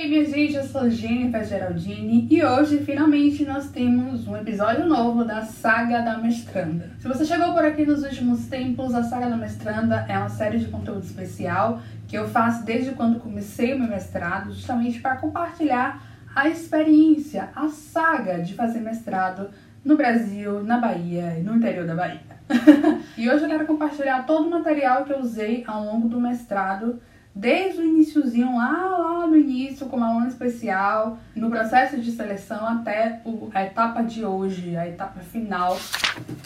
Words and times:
aí, 0.00 0.08
minha 0.08 0.24
gente, 0.24 0.54
eu 0.54 0.62
sou 0.62 0.88
Jennifer 0.88 1.44
Geraldine 1.44 2.26
e 2.30 2.42
hoje 2.42 2.78
finalmente 2.78 3.44
nós 3.44 3.68
temos 3.70 4.26
um 4.26 4.34
episódio 4.34 4.86
novo 4.86 5.26
da 5.26 5.42
Saga 5.42 6.00
da 6.00 6.16
Mestranda. 6.16 6.90
Se 6.98 7.06
você 7.06 7.26
chegou 7.26 7.52
por 7.52 7.62
aqui 7.62 7.84
nos 7.84 8.02
últimos 8.02 8.46
tempos, 8.46 8.94
a 8.94 9.02
Saga 9.02 9.28
da 9.28 9.36
Mestranda 9.36 10.06
é 10.08 10.16
uma 10.16 10.30
série 10.30 10.58
de 10.58 10.68
conteúdo 10.68 11.04
especial 11.04 11.82
que 12.08 12.16
eu 12.16 12.26
faço 12.26 12.64
desde 12.64 12.92
quando 12.92 13.20
comecei 13.20 13.74
o 13.74 13.78
meu 13.78 13.88
mestrado, 13.88 14.54
justamente 14.54 15.00
para 15.00 15.16
compartilhar 15.16 16.02
a 16.34 16.48
experiência, 16.48 17.50
a 17.54 17.68
saga 17.68 18.40
de 18.40 18.54
fazer 18.54 18.80
mestrado 18.80 19.50
no 19.84 19.98
Brasil, 19.98 20.62
na 20.62 20.78
Bahia 20.78 21.36
e 21.38 21.42
no 21.42 21.56
interior 21.56 21.86
da 21.86 21.94
Bahia. 21.94 22.22
e 23.18 23.28
hoje 23.28 23.44
eu 23.44 23.48
quero 23.50 23.66
compartilhar 23.66 24.24
todo 24.24 24.46
o 24.46 24.50
material 24.50 25.04
que 25.04 25.12
eu 25.12 25.18
usei 25.18 25.62
ao 25.66 25.84
longo 25.84 26.08
do 26.08 26.18
mestrado 26.18 26.98
desde 27.40 27.80
o 27.80 27.86
iníciozinho, 27.86 28.54
lá, 28.54 28.70
lá 28.70 29.26
no 29.26 29.34
início, 29.34 29.86
como 29.86 30.04
aluno 30.04 30.28
especial, 30.28 31.18
no 31.34 31.48
processo 31.48 31.98
de 31.98 32.12
seleção 32.12 32.68
até 32.68 33.22
a 33.54 33.64
etapa 33.64 34.02
de 34.02 34.26
hoje, 34.26 34.76
a 34.76 34.86
etapa 34.86 35.20
final. 35.20 35.78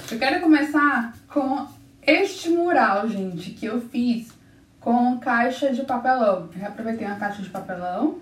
Eu 0.09 0.19
quero 0.21 0.41
começar 0.41 1.13
com 1.27 1.67
este 2.01 2.49
mural, 2.51 3.09
gente, 3.09 3.51
que 3.51 3.67
eu 3.67 3.81
fiz 3.81 4.33
com 4.79 5.19
caixa 5.19 5.73
de 5.73 5.83
papelão. 5.83 6.49
Eu 6.57 6.69
aproveitei 6.69 7.05
uma 7.05 7.17
caixa 7.17 7.43
de 7.43 7.51
papelão 7.51 8.21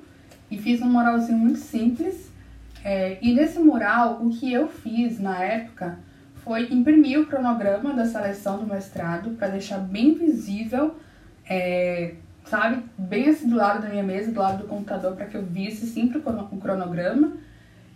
e 0.51 0.57
fiz 0.57 0.80
um 0.80 0.89
muralzinho 0.89 1.37
muito 1.37 1.59
simples. 1.59 2.33
É, 2.83 3.19
e 3.21 3.35
nesse 3.35 3.59
mural, 3.59 4.19
o 4.23 4.30
que 4.30 4.51
eu 4.51 4.66
fiz 4.66 5.21
na 5.21 5.39
época 5.45 5.99
foi 6.37 6.73
imprimir 6.73 7.21
o 7.21 7.27
cronograma 7.27 7.93
da 7.93 8.07
seleção 8.07 8.59
do 8.59 8.66
mestrado 8.66 9.37
para 9.37 9.49
deixar 9.49 9.79
bem 9.79 10.15
visível 10.15 10.97
é, 11.49 12.15
sabe? 12.45 12.82
Bem 12.98 13.28
assim 13.28 13.48
do 13.48 13.56
lado 13.56 13.82
da 13.82 13.88
minha 13.88 14.02
mesa, 14.02 14.30
do 14.30 14.41
lado 14.41 14.62
do 14.62 14.69
computador, 14.69 15.14
para 15.14 15.27
que 15.27 15.37
eu 15.37 15.45
visse 15.45 15.87
sempre 15.87 16.19
o 16.19 16.56
cronograma. 16.59 17.32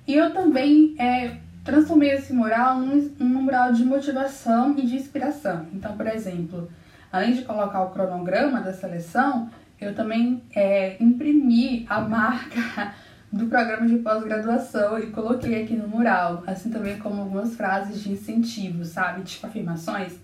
E 0.07 0.15
eu 0.15 0.33
também 0.33 0.95
é, 0.99 1.37
transformei 1.65 2.13
esse 2.13 2.33
mural 2.33 2.79
num, 2.79 3.11
num 3.19 3.43
mural 3.43 3.73
de 3.73 3.85
motivação 3.85 4.75
e 4.79 4.87
de 4.87 4.97
inspiração. 4.97 5.67
Então, 5.73 5.97
por 5.97 6.07
exemplo, 6.07 6.71
além 7.13 7.35
de 7.35 7.43
colocar 7.43 7.83
o 7.83 7.91
cronograma 7.91 8.61
da 8.61 8.73
seleção, 8.73 9.51
eu 9.81 9.95
também 9.95 10.43
é, 10.55 10.97
imprimi 11.03 11.85
a 11.89 12.01
marca 12.01 12.95
do 13.33 13.47
programa 13.47 13.87
de 13.87 13.97
pós-graduação 13.97 14.99
e 14.99 15.09
coloquei 15.09 15.63
aqui 15.63 15.75
no 15.75 15.89
mural, 15.89 16.45
assim 16.47 16.71
também 16.71 16.99
como 16.99 17.23
algumas 17.23 17.55
frases 17.57 18.01
de 18.01 18.13
incentivo, 18.13 18.85
sabe? 18.85 19.23
Tipo 19.23 19.49
afirmações, 19.49 20.15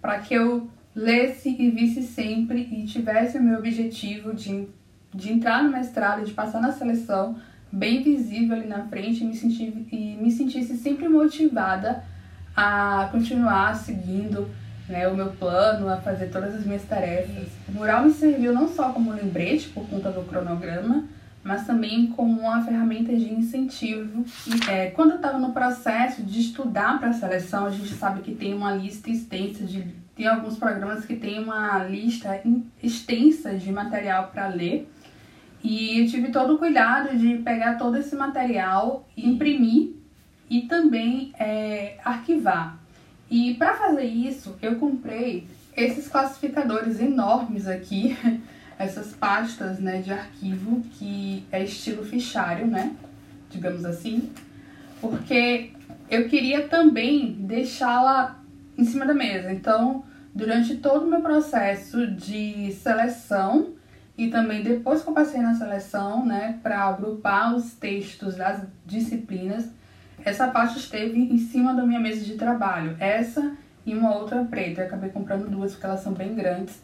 para 0.00 0.18
que 0.18 0.34
eu 0.34 0.68
lesse 0.94 1.48
e 1.48 1.70
visse 1.70 2.02
sempre 2.02 2.68
e 2.70 2.84
tivesse 2.86 3.38
o 3.38 3.42
meu 3.42 3.58
objetivo 3.58 4.32
de, 4.32 4.68
de 5.12 5.32
entrar 5.32 5.62
no 5.62 5.70
mestrado, 5.70 6.24
de 6.24 6.32
passar 6.32 6.60
na 6.60 6.72
seleção, 6.72 7.36
bem 7.70 8.02
visível 8.02 8.56
ali 8.56 8.66
na 8.66 8.84
frente 8.86 9.24
e 9.24 9.26
me, 9.26 9.34
sentir, 9.34 9.86
e 9.90 10.16
me 10.20 10.30
sentisse 10.30 10.76
sempre 10.76 11.08
motivada 11.08 12.04
a 12.56 13.08
continuar 13.10 13.74
seguindo 13.74 14.48
né, 14.88 15.08
o 15.08 15.16
meu 15.16 15.32
plano, 15.32 15.88
a 15.88 15.96
fazer 15.96 16.26
todas 16.26 16.54
as 16.54 16.64
minhas 16.64 16.84
tarefas. 16.84 17.48
O 17.68 17.72
mural 17.72 18.04
me 18.04 18.12
serviu 18.12 18.52
não 18.52 18.68
só 18.68 18.92
como 18.92 19.12
lembrete 19.12 19.68
por 19.70 19.88
conta 19.88 20.10
do 20.10 20.22
cronograma, 20.22 21.04
mas 21.42 21.66
também 21.66 22.06
como 22.08 22.40
uma 22.40 22.62
ferramenta 22.64 23.14
de 23.14 23.32
incentivo. 23.32 24.24
É, 24.68 24.90
quando 24.90 25.10
eu 25.10 25.16
estava 25.16 25.38
no 25.38 25.52
processo 25.52 26.22
de 26.22 26.40
estudar 26.40 26.98
para 26.98 27.10
a 27.10 27.12
seleção, 27.12 27.66
a 27.66 27.70
gente 27.70 27.92
sabe 27.94 28.20
que 28.20 28.34
tem 28.34 28.54
uma 28.54 28.72
lista 28.74 29.10
extensa 29.10 29.64
de 29.64 29.84
tem 30.16 30.26
alguns 30.26 30.56
programas 30.56 31.04
que 31.04 31.16
tem 31.16 31.42
uma 31.42 31.78
lista 31.84 32.40
extensa 32.82 33.54
de 33.54 33.72
material 33.72 34.28
para 34.32 34.48
ler. 34.48 34.88
E 35.62 36.00
eu 36.00 36.08
tive 36.08 36.30
todo 36.30 36.54
o 36.54 36.58
cuidado 36.58 37.16
de 37.16 37.38
pegar 37.38 37.74
todo 37.78 37.96
esse 37.96 38.14
material, 38.14 39.08
imprimir 39.16 39.92
e 40.48 40.62
também 40.62 41.32
é, 41.38 41.96
arquivar. 42.04 42.78
E 43.30 43.54
para 43.54 43.74
fazer 43.74 44.04
isso, 44.04 44.56
eu 44.62 44.76
comprei 44.76 45.48
esses 45.76 46.06
classificadores 46.06 47.00
enormes 47.00 47.66
aqui, 47.66 48.16
essas 48.78 49.12
pastas 49.14 49.80
né, 49.80 50.00
de 50.00 50.12
arquivo 50.12 50.82
que 50.92 51.44
é 51.50 51.64
estilo 51.64 52.04
fichário, 52.04 52.66
né? 52.66 52.94
Digamos 53.50 53.84
assim, 53.84 54.30
porque 55.00 55.72
eu 56.10 56.28
queria 56.28 56.68
também 56.68 57.32
deixá-la 57.32 58.43
em 58.76 58.84
cima 58.84 59.06
da 59.06 59.14
mesa. 59.14 59.52
Então, 59.52 60.04
durante 60.34 60.76
todo 60.76 61.04
o 61.04 61.10
meu 61.10 61.20
processo 61.20 62.06
de 62.06 62.72
seleção 62.72 63.72
e 64.16 64.28
também 64.28 64.62
depois 64.62 65.02
que 65.02 65.08
eu 65.08 65.14
passei 65.14 65.40
na 65.40 65.54
seleção, 65.54 66.24
né, 66.24 66.58
para 66.62 66.82
agrupar 66.82 67.54
os 67.54 67.74
textos 67.74 68.36
das 68.36 68.62
disciplinas, 68.86 69.68
essa 70.24 70.48
parte 70.48 70.78
esteve 70.78 71.18
em 71.18 71.38
cima 71.38 71.74
da 71.74 71.84
minha 71.84 72.00
mesa 72.00 72.24
de 72.24 72.34
trabalho. 72.34 72.96
Essa 72.98 73.56
e 73.84 73.94
uma 73.94 74.14
outra 74.16 74.44
preta. 74.44 74.80
Eu 74.80 74.86
acabei 74.86 75.10
comprando 75.10 75.50
duas 75.50 75.72
porque 75.72 75.86
elas 75.86 76.00
são 76.00 76.12
bem 76.12 76.34
grandes. 76.34 76.82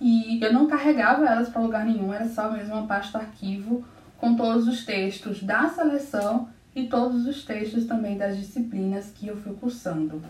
E 0.00 0.42
eu 0.42 0.52
não 0.52 0.66
carregava 0.66 1.26
elas 1.26 1.48
para 1.48 1.62
lugar 1.62 1.84
nenhum, 1.84 2.12
era 2.12 2.28
só 2.28 2.50
mesmo 2.50 2.74
uma 2.74 2.86
pasta 2.86 3.18
arquivo 3.18 3.84
com 4.18 4.34
todos 4.34 4.66
os 4.66 4.84
textos 4.84 5.42
da 5.42 5.68
seleção 5.68 6.48
e 6.74 6.88
todos 6.88 7.26
os 7.26 7.44
textos 7.44 7.86
também 7.86 8.18
das 8.18 8.36
disciplinas 8.36 9.12
que 9.14 9.28
eu 9.28 9.36
fui 9.36 9.54
cursando. 9.54 10.20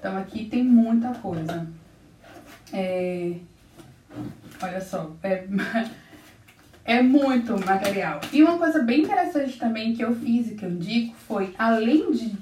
Então 0.00 0.16
aqui 0.16 0.46
tem 0.46 0.64
muita 0.64 1.12
coisa. 1.12 1.68
É... 2.72 3.34
Olha 4.62 4.80
só, 4.80 5.14
é... 5.22 5.44
é 6.86 7.02
muito 7.02 7.52
material. 7.64 8.20
E 8.32 8.42
uma 8.42 8.56
coisa 8.56 8.82
bem 8.82 9.02
interessante 9.02 9.58
também 9.58 9.94
que 9.94 10.02
eu 10.02 10.16
fiz 10.16 10.50
e 10.50 10.54
que 10.54 10.64
eu 10.64 10.70
digo 10.70 11.14
foi, 11.28 11.54
além 11.58 12.10
de 12.12 12.32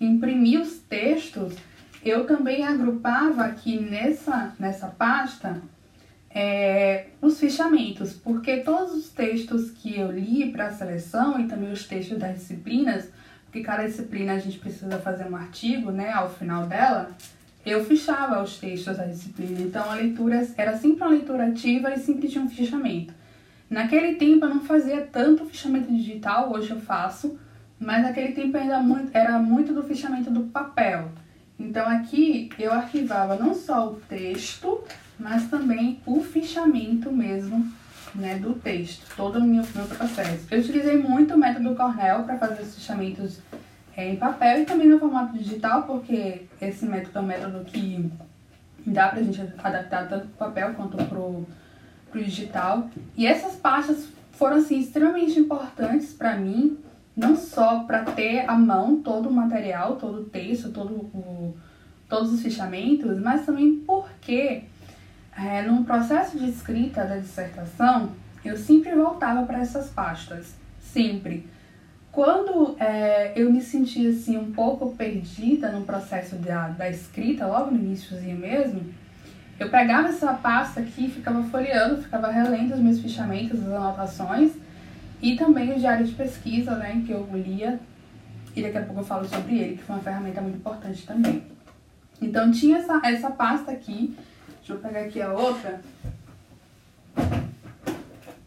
imprimir 0.00 0.60
os 0.60 0.78
textos, 0.78 1.54
eu 2.02 2.26
também 2.26 2.64
agrupava 2.64 3.44
aqui 3.44 3.78
nessa, 3.78 4.54
nessa 4.58 4.88
pasta 4.88 5.60
é, 6.34 7.08
os 7.20 7.38
fichamentos, 7.38 8.14
porque 8.14 8.58
todos 8.58 8.94
os 8.94 9.10
textos 9.10 9.70
que 9.70 9.98
eu 9.98 10.10
li 10.10 10.50
para 10.50 10.68
a 10.68 10.72
seleção 10.72 11.38
e 11.38 11.46
também 11.46 11.70
os 11.70 11.86
textos 11.86 12.18
das 12.18 12.36
disciplinas, 12.36 13.10
porque 13.52 13.62
cada 13.62 13.84
disciplina 13.84 14.32
a 14.32 14.38
gente 14.38 14.58
precisa 14.58 14.98
fazer 14.98 15.26
um 15.26 15.36
artigo, 15.36 15.90
né, 15.90 16.10
ao 16.10 16.30
final 16.30 16.66
dela, 16.66 17.10
eu 17.66 17.84
fichava 17.84 18.42
os 18.42 18.56
textos 18.56 18.96
da 18.96 19.04
disciplina. 19.04 19.60
Então 19.60 19.90
a 19.90 19.94
leitura 19.94 20.48
era 20.56 20.74
sempre 20.78 21.04
uma 21.04 21.10
leitura 21.10 21.48
ativa 21.48 21.92
e 21.92 21.98
sempre 21.98 22.28
tinha 22.28 22.42
um 22.42 22.48
fichamento. 22.48 23.12
Naquele 23.68 24.14
tempo 24.14 24.46
eu 24.46 24.54
não 24.54 24.64
fazia 24.64 25.02
tanto 25.02 25.44
fichamento 25.44 25.92
digital, 25.92 26.50
hoje 26.50 26.70
eu 26.70 26.80
faço, 26.80 27.38
mas 27.78 28.02
naquele 28.02 28.32
tempo 28.32 28.56
ainda 28.56 28.80
muito, 28.80 29.10
era 29.14 29.38
muito 29.38 29.74
do 29.74 29.82
fichamento 29.82 30.30
do 30.30 30.44
papel. 30.44 31.10
Então 31.58 31.86
aqui 31.86 32.48
eu 32.58 32.72
arquivava 32.72 33.36
não 33.36 33.52
só 33.54 33.88
o 33.88 33.96
texto, 34.08 34.82
mas 35.18 35.50
também 35.50 36.00
o 36.06 36.22
fichamento 36.22 37.12
mesmo 37.12 37.70
né, 38.14 38.36
do 38.36 38.54
texto, 38.54 39.04
todo 39.16 39.38
o 39.38 39.42
meu, 39.42 39.64
meu 39.74 39.86
processo. 39.86 40.46
Eu 40.50 40.60
utilizei 40.60 40.96
muito 40.98 41.34
o 41.34 41.38
método 41.38 41.74
Cornell 41.74 42.24
para 42.24 42.38
fazer 42.38 42.62
os 42.62 42.74
fichamentos 42.74 43.40
é, 43.96 44.10
em 44.10 44.16
papel 44.16 44.62
e 44.62 44.64
também 44.64 44.88
no 44.88 44.98
formato 44.98 45.36
digital, 45.36 45.82
porque 45.84 46.42
esse 46.60 46.86
método 46.86 47.18
é 47.18 47.22
um 47.22 47.26
método 47.26 47.64
que 47.64 48.10
dá 48.86 49.08
pra 49.08 49.22
gente 49.22 49.40
adaptar 49.58 50.08
tanto 50.08 50.26
pro 50.28 50.46
papel 50.46 50.74
quanto 50.74 50.96
pro, 51.04 51.46
pro 52.10 52.24
digital. 52.24 52.88
E 53.16 53.26
essas 53.26 53.54
pastas 53.56 54.08
foram, 54.32 54.56
assim, 54.56 54.80
extremamente 54.80 55.38
importantes 55.38 56.12
para 56.12 56.36
mim, 56.36 56.78
não 57.16 57.36
só 57.36 57.80
para 57.84 58.04
ter 58.04 58.48
à 58.48 58.56
mão 58.56 59.00
todo 59.02 59.28
o 59.28 59.32
material, 59.32 59.96
todo 59.96 60.22
o 60.22 60.24
texto, 60.24 60.70
todo 60.70 60.94
o, 60.94 61.54
todos 62.08 62.32
os 62.32 62.42
fichamentos, 62.42 63.18
mas 63.20 63.44
também 63.44 63.76
porque 63.86 64.64
é, 65.36 65.62
no 65.62 65.84
processo 65.84 66.38
de 66.38 66.48
escrita 66.48 67.04
da 67.04 67.16
dissertação, 67.16 68.12
eu 68.44 68.56
sempre 68.56 68.94
voltava 68.94 69.44
para 69.44 69.60
essas 69.60 69.88
pastas, 69.88 70.54
sempre. 70.80 71.48
Quando 72.10 72.76
é, 72.78 73.32
eu 73.34 73.50
me 73.50 73.62
senti 73.62 74.06
assim 74.06 74.36
um 74.36 74.52
pouco 74.52 74.94
perdida 74.94 75.70
no 75.70 75.82
processo 75.84 76.36
da, 76.36 76.68
da 76.68 76.90
escrita, 76.90 77.46
logo 77.46 77.70
no 77.70 77.78
iníciozinho 77.78 78.36
mesmo, 78.36 78.92
eu 79.58 79.70
pegava 79.70 80.08
essa 80.08 80.32
pasta 80.34 80.80
aqui, 80.80 81.08
ficava 81.08 81.42
folheando, 81.44 82.02
ficava 82.02 82.30
relendo 82.30 82.74
os 82.74 82.80
meus 82.80 83.00
fichamentos, 83.00 83.60
as 83.60 83.72
anotações 83.72 84.52
e 85.22 85.36
também 85.36 85.72
o 85.72 85.78
diário 85.78 86.04
de 86.04 86.12
pesquisa, 86.12 86.74
né, 86.74 87.02
que 87.06 87.12
eu 87.12 87.26
lia 87.32 87.78
e 88.54 88.62
daqui 88.62 88.76
a 88.76 88.82
pouco 88.82 89.00
eu 89.00 89.04
falo 89.04 89.26
sobre 89.26 89.58
ele, 89.58 89.76
que 89.76 89.84
foi 89.84 89.96
uma 89.96 90.02
ferramenta 90.02 90.40
muito 90.40 90.56
importante 90.56 91.06
também. 91.06 91.42
Então 92.20 92.50
tinha 92.50 92.78
essa, 92.78 93.00
essa 93.04 93.30
pasta 93.30 93.70
aqui, 93.70 94.14
deixa 94.62 94.72
eu 94.74 94.78
pegar 94.78 95.00
aqui 95.00 95.20
a 95.20 95.32
outra, 95.32 95.80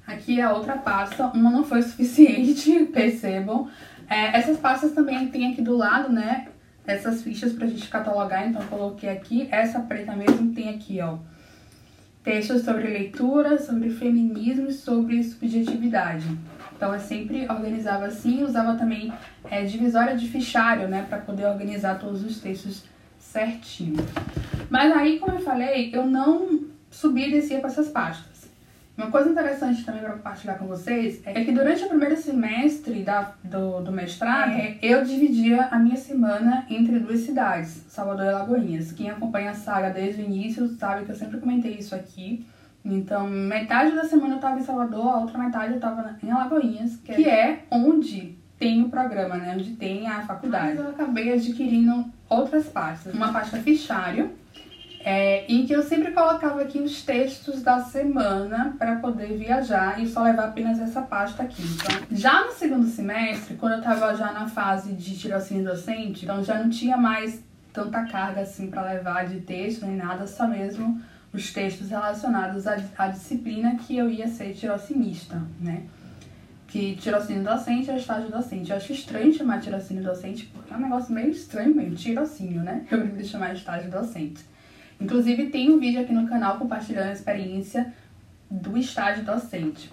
Aqui 0.07 0.39
a 0.39 0.53
outra 0.53 0.77
pasta, 0.77 1.27
uma 1.27 1.49
não 1.49 1.63
foi 1.63 1.81
suficiente, 1.83 2.85
percebam. 2.85 3.69
É, 4.07 4.37
essas 4.37 4.57
pastas 4.57 4.91
também 4.93 5.27
tem 5.29 5.51
aqui 5.51 5.61
do 5.61 5.75
lado, 5.75 6.11
né, 6.11 6.47
essas 6.85 7.23
fichas 7.23 7.53
pra 7.53 7.67
gente 7.67 7.87
catalogar, 7.87 8.47
então 8.47 8.61
coloquei 8.67 9.09
aqui. 9.09 9.47
Essa 9.51 9.79
preta 9.79 10.15
mesmo 10.15 10.53
tem 10.53 10.69
aqui, 10.69 11.01
ó, 11.01 11.17
textos 12.23 12.63
sobre 12.63 12.87
leitura, 12.87 13.59
sobre 13.59 13.89
feminismo 13.89 14.67
e 14.67 14.73
sobre 14.73 15.23
subjetividade. 15.23 16.25
Então 16.75 16.93
eu 16.93 16.99
sempre 16.99 17.47
organizava 17.49 18.05
assim, 18.05 18.43
usava 18.43 18.75
também 18.75 19.11
é, 19.49 19.63
divisória 19.63 20.15
de 20.15 20.27
fichário, 20.27 20.87
né, 20.87 21.05
para 21.09 21.17
poder 21.17 21.47
organizar 21.47 21.99
todos 21.99 22.23
os 22.23 22.39
textos 22.39 22.83
certinho. 23.17 23.97
Mas 24.69 24.91
aí, 24.95 25.19
como 25.19 25.37
eu 25.37 25.41
falei, 25.41 25.89
eu 25.93 26.05
não 26.05 26.65
subia 26.89 27.27
e 27.27 27.31
descia 27.31 27.59
para 27.59 27.69
essas 27.69 27.89
pastas. 27.89 28.35
Uma 28.97 29.11
coisa 29.11 29.29
interessante 29.29 29.83
também 29.83 30.01
para 30.01 30.13
compartilhar 30.13 30.53
com 30.53 30.67
vocês 30.67 31.21
é 31.25 31.43
que 31.43 31.51
durante 31.51 31.83
o 31.83 31.89
primeiro 31.89 32.15
semestre 32.15 33.03
da, 33.03 33.33
do, 33.43 33.81
do 33.81 33.91
mestrado, 33.91 34.51
é. 34.51 34.77
eu 34.81 35.03
dividia 35.03 35.65
a 35.65 35.77
minha 35.77 35.97
semana 35.97 36.65
entre 36.69 36.99
duas 36.99 37.19
cidades, 37.19 37.83
Salvador 37.89 38.25
e 38.25 38.29
Alagoinhas. 38.29 38.93
Quem 38.93 39.09
acompanha 39.09 39.51
a 39.51 39.53
saga 39.53 39.89
desde 39.89 40.21
o 40.21 40.25
início 40.25 40.69
sabe 40.77 41.03
que 41.03 41.11
eu 41.11 41.15
sempre 41.15 41.41
comentei 41.41 41.73
isso 41.73 41.93
aqui. 41.93 42.47
Então, 42.85 43.27
metade 43.27 43.93
da 43.93 44.05
semana 44.05 44.33
eu 44.33 44.37
estava 44.37 44.59
em 44.59 44.63
Salvador, 44.63 45.07
a 45.07 45.19
outra 45.19 45.39
metade 45.39 45.71
eu 45.71 45.77
estava 45.77 46.15
em 46.23 46.31
Alagoinhas, 46.31 46.95
que 46.97 47.27
é 47.27 47.63
onde 47.69 48.37
tem 48.57 48.81
o 48.81 48.89
programa, 48.89 49.35
né? 49.35 49.53
Onde 49.53 49.71
tem 49.71 50.07
a 50.07 50.21
faculdade. 50.21 50.67
Mas 50.67 50.79
eu 50.79 50.89
acabei 50.91 51.33
adquirindo 51.33 52.05
outras 52.29 52.67
pastas. 52.67 53.13
Uma 53.13 53.33
pasta 53.33 53.57
fichário, 53.57 54.31
é, 55.05 55.45
em 55.47 55.67
que 55.67 55.71
eu 55.71 55.83
sempre 55.83 56.11
colocava 56.13 56.63
aqui 56.63 56.79
os 56.79 57.03
textos 57.03 57.61
da 57.61 57.79
semana 57.79 58.75
para 58.79 58.95
poder 58.95 59.37
viajar 59.37 60.01
e 60.01 60.07
só 60.07 60.23
levar 60.23 60.45
apenas 60.45 60.79
essa 60.79 60.99
pasta 61.03 61.43
aqui. 61.43 61.61
Então, 61.61 62.07
já 62.09 62.43
no 62.43 62.51
segundo 62.51 62.87
semestre, 62.87 63.55
quando 63.55 63.73
eu 63.73 63.79
estava 63.79 64.15
já 64.15 64.31
na 64.31 64.49
fase 64.49 64.93
de 64.93 65.15
tirocínio 65.15 65.63
docente, 65.63 66.25
então 66.25 66.43
já 66.43 66.57
não 66.57 66.71
tinha 66.71 66.97
mais 66.97 67.39
tanta 67.71 68.03
carga 68.05 68.41
assim 68.41 68.71
para 68.71 68.81
levar 68.81 69.27
de 69.27 69.41
texto 69.41 69.85
nem 69.85 69.95
nada, 69.95 70.25
só 70.25 70.47
mesmo 70.47 70.99
os 71.31 71.53
textos 71.53 71.91
relacionados 71.91 72.65
à, 72.65 72.75
à 72.97 73.07
disciplina 73.07 73.75
que 73.75 73.95
eu 73.95 74.09
ia 74.09 74.27
ser 74.27 74.55
tirocinista, 74.55 75.39
né? 75.61 75.83
Que 76.67 76.95
tirocínio 76.95 77.43
docente 77.43 77.91
é 77.91 77.97
estágio 77.97 78.31
docente. 78.31 78.71
Eu 78.71 78.77
acho 78.77 78.91
estranho 78.91 79.31
chamar 79.31 79.61
tirocínio 79.61 80.03
docente 80.03 80.47
porque 80.47 80.73
é 80.73 80.77
um 80.77 80.79
negócio 80.79 81.13
meio 81.13 81.29
estranho 81.29 81.75
mesmo, 81.75 81.95
tirocínio, 81.95 82.63
né? 82.63 82.83
Eu 82.89 83.01
prefiro 83.01 83.25
chamar 83.27 83.53
estágio 83.53 83.91
docente. 83.91 84.54
Inclusive, 84.99 85.47
tem 85.47 85.71
um 85.71 85.79
vídeo 85.79 86.01
aqui 86.01 86.13
no 86.13 86.27
canal 86.27 86.57
compartilhando 86.57 87.09
a 87.09 87.13
experiência 87.13 87.93
do 88.49 88.77
estágio 88.77 89.23
docente. 89.23 89.91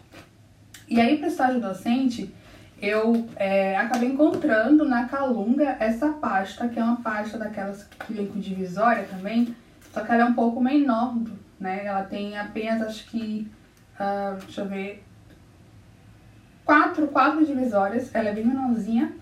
E 0.88 1.00
aí, 1.00 1.16
para 1.16 1.26
o 1.26 1.30
estágio 1.30 1.60
docente, 1.60 2.32
eu 2.80 3.28
é, 3.36 3.76
acabei 3.76 4.08
encontrando 4.08 4.84
na 4.84 5.06
Calunga 5.06 5.76
essa 5.78 6.08
pasta, 6.08 6.68
que 6.68 6.78
é 6.78 6.84
uma 6.84 7.00
pasta 7.00 7.38
daquelas 7.38 7.84
que 7.84 8.12
vem 8.12 8.26
com 8.26 8.40
divisória 8.40 9.04
também, 9.04 9.54
só 9.92 10.00
que 10.00 10.10
ela 10.10 10.22
é 10.22 10.24
um 10.24 10.34
pouco 10.34 10.60
menor, 10.60 11.16
né? 11.60 11.84
Ela 11.84 12.02
tem 12.02 12.36
apenas, 12.36 12.88
acho 12.88 13.06
que, 13.08 13.48
uh, 14.00 14.36
deixa 14.40 14.62
eu 14.62 14.68
ver, 14.68 15.04
quatro, 16.64 17.06
quatro 17.08 17.46
divisórias, 17.46 18.12
ela 18.14 18.30
é 18.30 18.32
bem 18.32 18.44
menorzinha. 18.44 19.12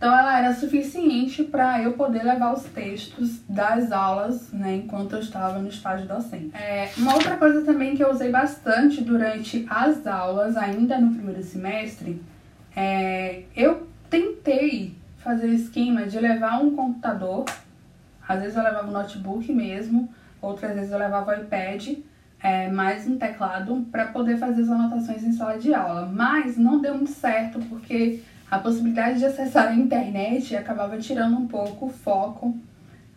Então 0.00 0.18
ela 0.18 0.38
era 0.38 0.54
suficiente 0.54 1.44
para 1.44 1.82
eu 1.82 1.92
poder 1.92 2.22
levar 2.22 2.54
os 2.54 2.62
textos 2.62 3.42
das 3.46 3.92
aulas, 3.92 4.50
né, 4.50 4.76
enquanto 4.76 5.12
eu 5.12 5.20
estava 5.20 5.58
no 5.58 5.68
estágio 5.68 6.08
docente. 6.08 6.56
É, 6.56 6.90
uma 6.96 7.12
outra 7.12 7.36
coisa 7.36 7.62
também 7.66 7.94
que 7.94 8.02
eu 8.02 8.10
usei 8.10 8.30
bastante 8.30 9.02
durante 9.02 9.66
as 9.68 10.06
aulas, 10.06 10.56
ainda 10.56 10.98
no 10.98 11.12
primeiro 11.12 11.42
semestre, 11.42 12.18
é, 12.74 13.42
eu 13.54 13.86
tentei 14.08 14.96
fazer 15.18 15.48
esquema 15.48 16.06
de 16.06 16.18
levar 16.18 16.62
um 16.62 16.74
computador, 16.74 17.44
às 18.26 18.40
vezes 18.40 18.56
eu 18.56 18.62
levava 18.62 18.88
um 18.88 18.92
notebook 18.92 19.52
mesmo, 19.52 20.08
outras 20.40 20.76
vezes 20.76 20.92
eu 20.92 20.98
levava 20.98 21.32
o 21.32 21.42
iPad, 21.42 21.98
é, 22.42 22.70
mais 22.70 23.06
um 23.06 23.18
teclado 23.18 23.86
para 23.92 24.06
poder 24.06 24.38
fazer 24.38 24.62
as 24.62 24.70
anotações 24.70 25.22
em 25.22 25.32
sala 25.32 25.58
de 25.58 25.74
aula. 25.74 26.06
Mas 26.10 26.56
não 26.56 26.80
deu 26.80 26.94
muito 26.94 27.10
certo 27.10 27.58
porque 27.68 28.22
a 28.50 28.58
possibilidade 28.58 29.20
de 29.20 29.26
acessar 29.26 29.68
a 29.68 29.74
internet 29.74 30.56
acabava 30.56 30.98
tirando 30.98 31.36
um 31.36 31.46
pouco 31.46 31.86
o 31.86 31.90
foco 31.90 32.58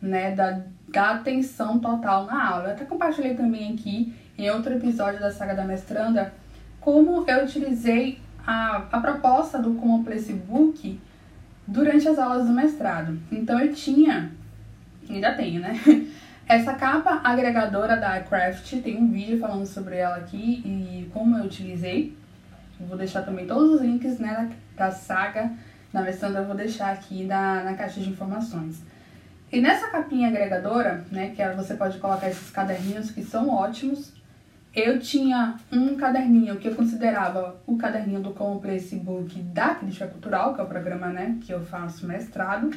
né, 0.01 0.35
da, 0.35 0.61
da 0.89 1.11
atenção 1.11 1.79
total 1.79 2.25
na 2.25 2.49
aula. 2.49 2.65
Eu 2.65 2.71
até 2.73 2.85
compartilhei 2.85 3.33
também 3.33 3.73
aqui 3.73 4.13
em 4.37 4.49
outro 4.51 4.73
episódio 4.73 5.19
da 5.19 5.31
saga 5.31 5.55
da 5.55 5.65
mestranda 5.65 6.33
como 6.79 7.23
eu 7.27 7.43
utilizei 7.45 8.19
a, 8.45 8.83
a 8.91 8.99
proposta 8.99 9.57
do 9.57 9.73
Place 10.03 10.33
Book 10.33 10.99
durante 11.65 12.07
as 12.07 12.19
aulas 12.19 12.45
do 12.45 12.53
mestrado. 12.53 13.17
Então 13.31 13.59
eu 13.59 13.73
tinha, 13.73 14.31
ainda 15.09 15.33
tenho, 15.33 15.61
né? 15.61 15.79
Essa 16.45 16.73
capa 16.73 17.21
agregadora 17.23 17.95
da 17.95 18.19
iCraft, 18.19 18.81
tem 18.81 18.97
um 18.97 19.09
vídeo 19.09 19.39
falando 19.39 19.65
sobre 19.65 19.95
ela 19.95 20.17
aqui 20.17 20.61
e 20.65 21.09
como 21.13 21.37
eu 21.37 21.45
utilizei. 21.45 22.15
Eu 22.79 22.85
vou 22.85 22.97
deixar 22.97 23.21
também 23.21 23.47
todos 23.47 23.75
os 23.75 23.81
links 23.81 24.19
né, 24.19 24.51
da 24.75 24.91
saga 24.91 25.51
da 25.91 26.01
Messandra, 26.01 26.41
eu 26.41 26.47
vou 26.47 26.55
deixar 26.55 26.91
aqui 26.91 27.23
na, 27.23 27.63
na 27.63 27.75
caixa 27.75 28.01
de 28.01 28.09
informações. 28.09 28.81
E 29.51 29.61
nessa 29.61 29.87
capinha 29.89 30.29
agregadora, 30.29 31.05
né, 31.11 31.29
que 31.35 31.47
você 31.55 31.75
pode 31.75 31.99
colocar 31.99 32.27
esses 32.27 32.49
caderninhos 32.49 33.11
que 33.11 33.23
são 33.23 33.49
ótimos, 33.49 34.11
eu 34.75 34.99
tinha 34.99 35.55
um 35.71 35.95
caderninho 35.95 36.55
que 36.57 36.67
eu 36.67 36.73
considerava 36.73 37.55
o 37.67 37.77
caderninho 37.77 38.21
do 38.21 38.31
Como 38.31 38.59
Place 38.59 38.95
Book 38.95 39.39
da 39.39 39.75
Crítica 39.75 40.07
Cultural, 40.07 40.55
que 40.55 40.61
é 40.61 40.63
o 40.63 40.67
programa 40.67 41.09
né, 41.09 41.37
que 41.41 41.53
eu 41.53 41.63
faço 41.63 42.07
mestrado, 42.07 42.71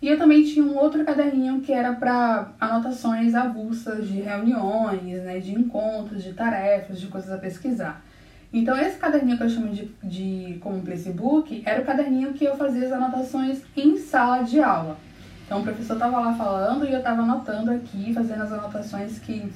e 0.00 0.06
eu 0.06 0.16
também 0.16 0.44
tinha 0.44 0.64
um 0.64 0.76
outro 0.76 1.04
caderninho 1.04 1.60
que 1.62 1.72
era 1.72 1.92
para 1.94 2.52
anotações 2.60 3.34
avulsas 3.34 4.06
de 4.06 4.20
reuniões, 4.20 5.24
né, 5.24 5.40
de 5.40 5.52
encontros, 5.52 6.22
de 6.22 6.32
tarefas, 6.32 7.00
de 7.00 7.08
coisas 7.08 7.32
a 7.32 7.38
pesquisar. 7.38 8.03
Então, 8.54 8.78
esse 8.78 8.96
caderninho 8.98 9.36
que 9.36 9.42
eu 9.42 9.50
chamo 9.50 9.68
de, 9.70 9.90
de 10.00 10.58
como 10.60 10.80
Placebook 10.80 11.64
era 11.66 11.82
o 11.82 11.84
caderninho 11.84 12.32
que 12.34 12.44
eu 12.44 12.56
fazia 12.56 12.86
as 12.86 12.92
anotações 12.92 13.62
em 13.76 13.98
sala 13.98 14.44
de 14.44 14.60
aula. 14.60 14.96
Então, 15.44 15.58
o 15.58 15.64
professor 15.64 15.94
estava 15.94 16.20
lá 16.20 16.34
falando 16.34 16.86
e 16.86 16.92
eu 16.92 16.98
estava 16.98 17.22
anotando 17.22 17.72
aqui, 17.72 18.14
fazendo 18.14 18.44
as 18.44 18.52
anotações 18.52 19.18
que 19.18 19.52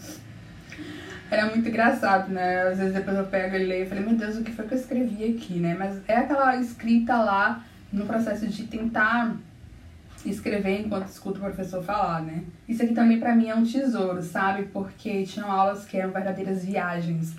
era 1.30 1.46
muito 1.46 1.68
engraçado, 1.68 2.32
né? 2.32 2.62
Às 2.62 2.78
vezes 2.78 2.92
depois 2.92 3.16
eu 3.16 3.26
pego 3.26 3.54
e 3.54 3.66
leio 3.66 3.84
e 3.84 3.88
falei, 3.88 4.04
meu 4.04 4.16
Deus, 4.16 4.36
o 4.36 4.42
que 4.42 4.50
foi 4.50 4.66
que 4.66 4.74
eu 4.74 4.78
escrevi 4.78 5.32
aqui, 5.32 5.60
né? 5.60 5.76
Mas 5.78 6.00
é 6.08 6.16
aquela 6.16 6.56
escrita 6.56 7.16
lá 7.18 7.64
no 7.92 8.04
processo 8.04 8.48
de 8.48 8.64
tentar 8.64 9.36
escrever 10.26 10.80
enquanto 10.80 11.06
escuto 11.06 11.38
o 11.38 11.42
professor 11.42 11.84
falar, 11.84 12.22
né? 12.22 12.42
Isso 12.68 12.82
aqui 12.82 12.94
também 12.94 13.20
para 13.20 13.36
mim 13.36 13.48
é 13.48 13.54
um 13.54 13.62
tesouro, 13.62 14.20
sabe? 14.22 14.64
Porque 14.64 15.22
tinham 15.22 15.52
aulas 15.52 15.84
que 15.84 15.96
eram 15.96 16.10
verdadeiras 16.10 16.64
viagens 16.64 17.36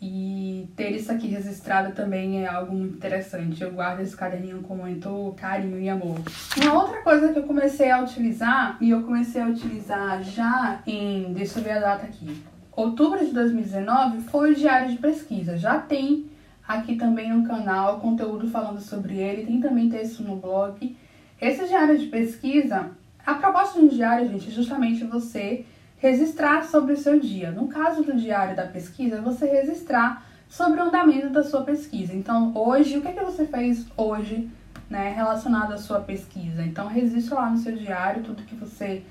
e 0.00 0.66
ter 0.74 0.92
isso 0.92 1.12
aqui 1.12 1.26
registrado 1.26 1.94
também 1.94 2.42
é 2.42 2.48
algo 2.48 2.74
muito 2.74 2.96
interessante. 2.96 3.62
Eu 3.62 3.72
guardo 3.72 4.00
esse 4.00 4.16
caderninho 4.16 4.62
com 4.62 4.74
muito 4.74 5.34
carinho 5.36 5.78
e 5.78 5.88
amor. 5.88 6.18
Uma 6.56 6.82
outra 6.82 7.02
coisa 7.02 7.32
que 7.32 7.38
eu 7.38 7.42
comecei 7.42 7.90
a 7.90 8.02
utilizar, 8.02 8.78
e 8.80 8.90
eu 8.90 9.02
comecei 9.02 9.42
a 9.42 9.46
utilizar 9.46 10.22
já 10.22 10.80
em. 10.86 11.32
Deixa 11.34 11.58
eu 11.58 11.64
ver 11.64 11.72
a 11.72 11.80
data 11.80 12.06
aqui. 12.06 12.42
Outubro 12.72 13.18
de 13.18 13.32
2019 13.32 14.22
foi 14.22 14.52
o 14.52 14.54
diário 14.54 14.90
de 14.90 14.96
pesquisa. 14.96 15.58
Já 15.58 15.78
tem 15.78 16.30
aqui 16.66 16.96
também 16.96 17.30
no 17.30 17.46
canal 17.46 18.00
conteúdo 18.00 18.48
falando 18.48 18.80
sobre 18.80 19.18
ele, 19.18 19.44
tem 19.44 19.60
também 19.60 19.90
texto 19.90 20.22
no 20.22 20.36
blog. 20.36 20.96
Esse 21.38 21.66
diário 21.66 21.98
de 21.98 22.06
pesquisa, 22.06 22.90
a 23.26 23.34
proposta 23.34 23.78
de 23.78 23.84
um 23.84 23.88
diário, 23.88 24.28
gente, 24.28 24.48
é 24.48 24.52
justamente 24.52 25.04
você 25.04 25.66
registrar 26.00 26.64
sobre 26.64 26.94
o 26.94 26.96
seu 26.96 27.20
dia. 27.20 27.50
No 27.50 27.68
caso 27.68 28.02
do 28.02 28.16
diário 28.16 28.56
da 28.56 28.66
pesquisa, 28.66 29.20
você 29.20 29.46
registrar 29.46 30.26
sobre 30.48 30.80
o 30.80 30.84
andamento 30.84 31.28
da 31.28 31.44
sua 31.44 31.62
pesquisa. 31.62 32.12
Então, 32.12 32.52
hoje, 32.56 32.98
o 32.98 33.02
que, 33.02 33.08
é 33.08 33.12
que 33.12 33.24
você 33.24 33.46
fez 33.46 33.86
hoje, 33.96 34.50
né, 34.88 35.12
relacionado 35.12 35.72
à 35.72 35.78
sua 35.78 36.00
pesquisa? 36.00 36.62
Então, 36.62 36.88
registre 36.88 37.34
lá 37.34 37.50
no 37.50 37.58
seu 37.58 37.76
diário 37.76 38.22
tudo 38.22 38.42
que 38.42 38.56
você 38.56 39.02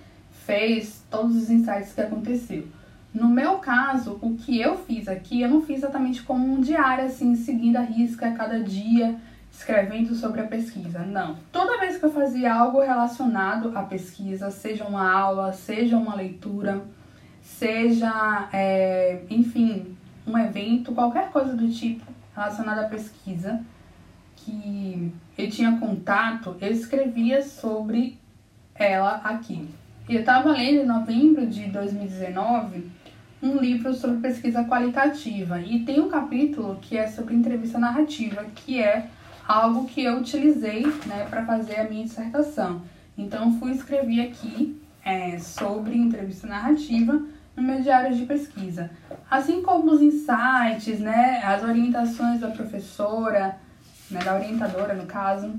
fez, 0.45 1.03
todos 1.09 1.35
os 1.35 1.49
insights 1.49 1.93
que 1.93 2.01
aconteceu. 2.01 2.67
No 3.13 3.29
meu 3.29 3.59
caso, 3.59 4.19
o 4.21 4.35
que 4.35 4.59
eu 4.59 4.77
fiz 4.77 5.07
aqui, 5.07 5.41
eu 5.41 5.49
não 5.49 5.61
fiz 5.61 5.77
exatamente 5.77 6.23
como 6.23 6.45
um 6.45 6.59
diário, 6.59 7.05
assim, 7.05 7.35
seguindo 7.35 7.77
a 7.77 7.81
risca 7.81 8.27
a 8.27 8.33
cada 8.33 8.61
dia, 8.61 9.15
escrevendo 9.59 10.15
sobre 10.15 10.39
a 10.39 10.45
pesquisa. 10.45 10.99
Não. 10.99 11.35
Toda 11.51 11.79
vez 11.79 11.97
que 11.97 12.05
eu 12.05 12.11
fazia 12.11 12.53
algo 12.53 12.79
relacionado 12.79 13.77
à 13.77 13.83
pesquisa, 13.83 14.49
seja 14.49 14.85
uma 14.85 15.11
aula, 15.11 15.51
seja 15.51 15.97
uma 15.97 16.15
leitura, 16.15 16.81
seja, 17.41 18.47
é, 18.53 19.21
enfim, 19.29 19.97
um 20.25 20.37
evento, 20.37 20.93
qualquer 20.93 21.29
coisa 21.29 21.53
do 21.53 21.69
tipo 21.69 22.05
relacionada 22.33 22.81
à 22.81 22.89
pesquisa 22.89 23.61
que 24.37 25.11
eu 25.37 25.49
tinha 25.49 25.77
contato, 25.77 26.55
eu 26.61 26.71
escrevia 26.71 27.43
sobre 27.43 28.17
ela 28.73 29.15
aqui. 29.25 29.67
Eu 30.07 30.21
estava 30.21 30.53
lendo 30.53 30.83
em 30.83 30.85
novembro 30.85 31.45
de 31.45 31.65
2019 31.65 32.89
um 33.43 33.57
livro 33.57 33.93
sobre 33.93 34.21
pesquisa 34.21 34.63
qualitativa 34.63 35.59
e 35.61 35.83
tem 35.83 35.99
um 35.99 36.09
capítulo 36.09 36.77
que 36.81 36.97
é 36.97 37.07
sobre 37.07 37.35
entrevista 37.35 37.77
narrativa, 37.77 38.45
que 38.55 38.81
é 38.81 39.09
algo 39.49 39.87
que 39.87 40.03
eu 40.03 40.19
utilizei 40.19 40.85
né, 41.07 41.25
para 41.27 41.43
fazer 41.43 41.79
a 41.79 41.89
minha 41.89 42.03
dissertação. 42.03 42.83
Então, 43.17 43.57
fui 43.59 43.71
escrever 43.71 44.21
aqui 44.21 44.79
é, 45.03 45.39
sobre 45.39 45.97
entrevista 45.97 46.45
narrativa 46.45 47.19
no 47.55 47.63
meu 47.63 47.81
diário 47.81 48.15
de 48.15 48.27
pesquisa. 48.27 48.91
Assim 49.29 49.63
como 49.63 49.91
os 49.91 50.03
insights, 50.03 50.99
né, 50.99 51.41
as 51.43 51.63
orientações 51.63 52.39
da 52.39 52.49
professora, 52.49 53.57
né, 54.11 54.19
da 54.23 54.35
orientadora 54.35 54.93
no 54.93 55.07
caso, 55.07 55.51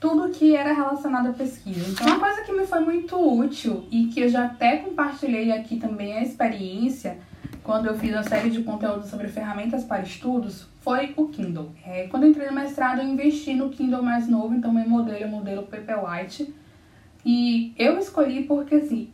tudo 0.00 0.30
que 0.30 0.56
era 0.56 0.72
relacionado 0.72 1.28
à 1.28 1.32
pesquisa. 1.34 1.90
Então, 1.90 2.06
uma 2.06 2.18
coisa 2.18 2.40
que 2.40 2.52
me 2.52 2.66
foi 2.66 2.80
muito 2.80 3.16
útil 3.16 3.86
e 3.90 4.06
que 4.06 4.20
eu 4.20 4.30
já 4.30 4.46
até 4.46 4.78
compartilhei 4.78 5.52
aqui 5.52 5.76
também 5.76 6.14
a 6.14 6.22
experiência 6.22 7.18
quando 7.62 7.86
eu 7.86 7.94
fiz 7.98 8.12
uma 8.12 8.22
série 8.22 8.50
de 8.50 8.62
conteúdos 8.62 9.08
sobre 9.08 9.28
ferramentas 9.28 9.84
para 9.84 10.02
estudos 10.02 10.66
foi 10.80 11.12
o 11.16 11.28
Kindle. 11.28 11.70
É, 11.84 12.06
quando 12.08 12.26
entrei 12.26 12.48
no 12.48 12.54
mestrado, 12.54 13.00
eu 13.00 13.06
investi 13.06 13.54
no 13.54 13.68
Kindle 13.68 14.02
mais 14.02 14.26
novo, 14.26 14.54
então 14.54 14.72
meu 14.72 14.88
modelo 14.88 15.22
é 15.22 15.26
o 15.26 15.30
modelo 15.30 15.62
Paperwhite. 15.64 16.54
E 17.24 17.74
eu 17.76 17.98
escolhi 17.98 18.44
porque, 18.44 18.76
assim, 18.76 19.10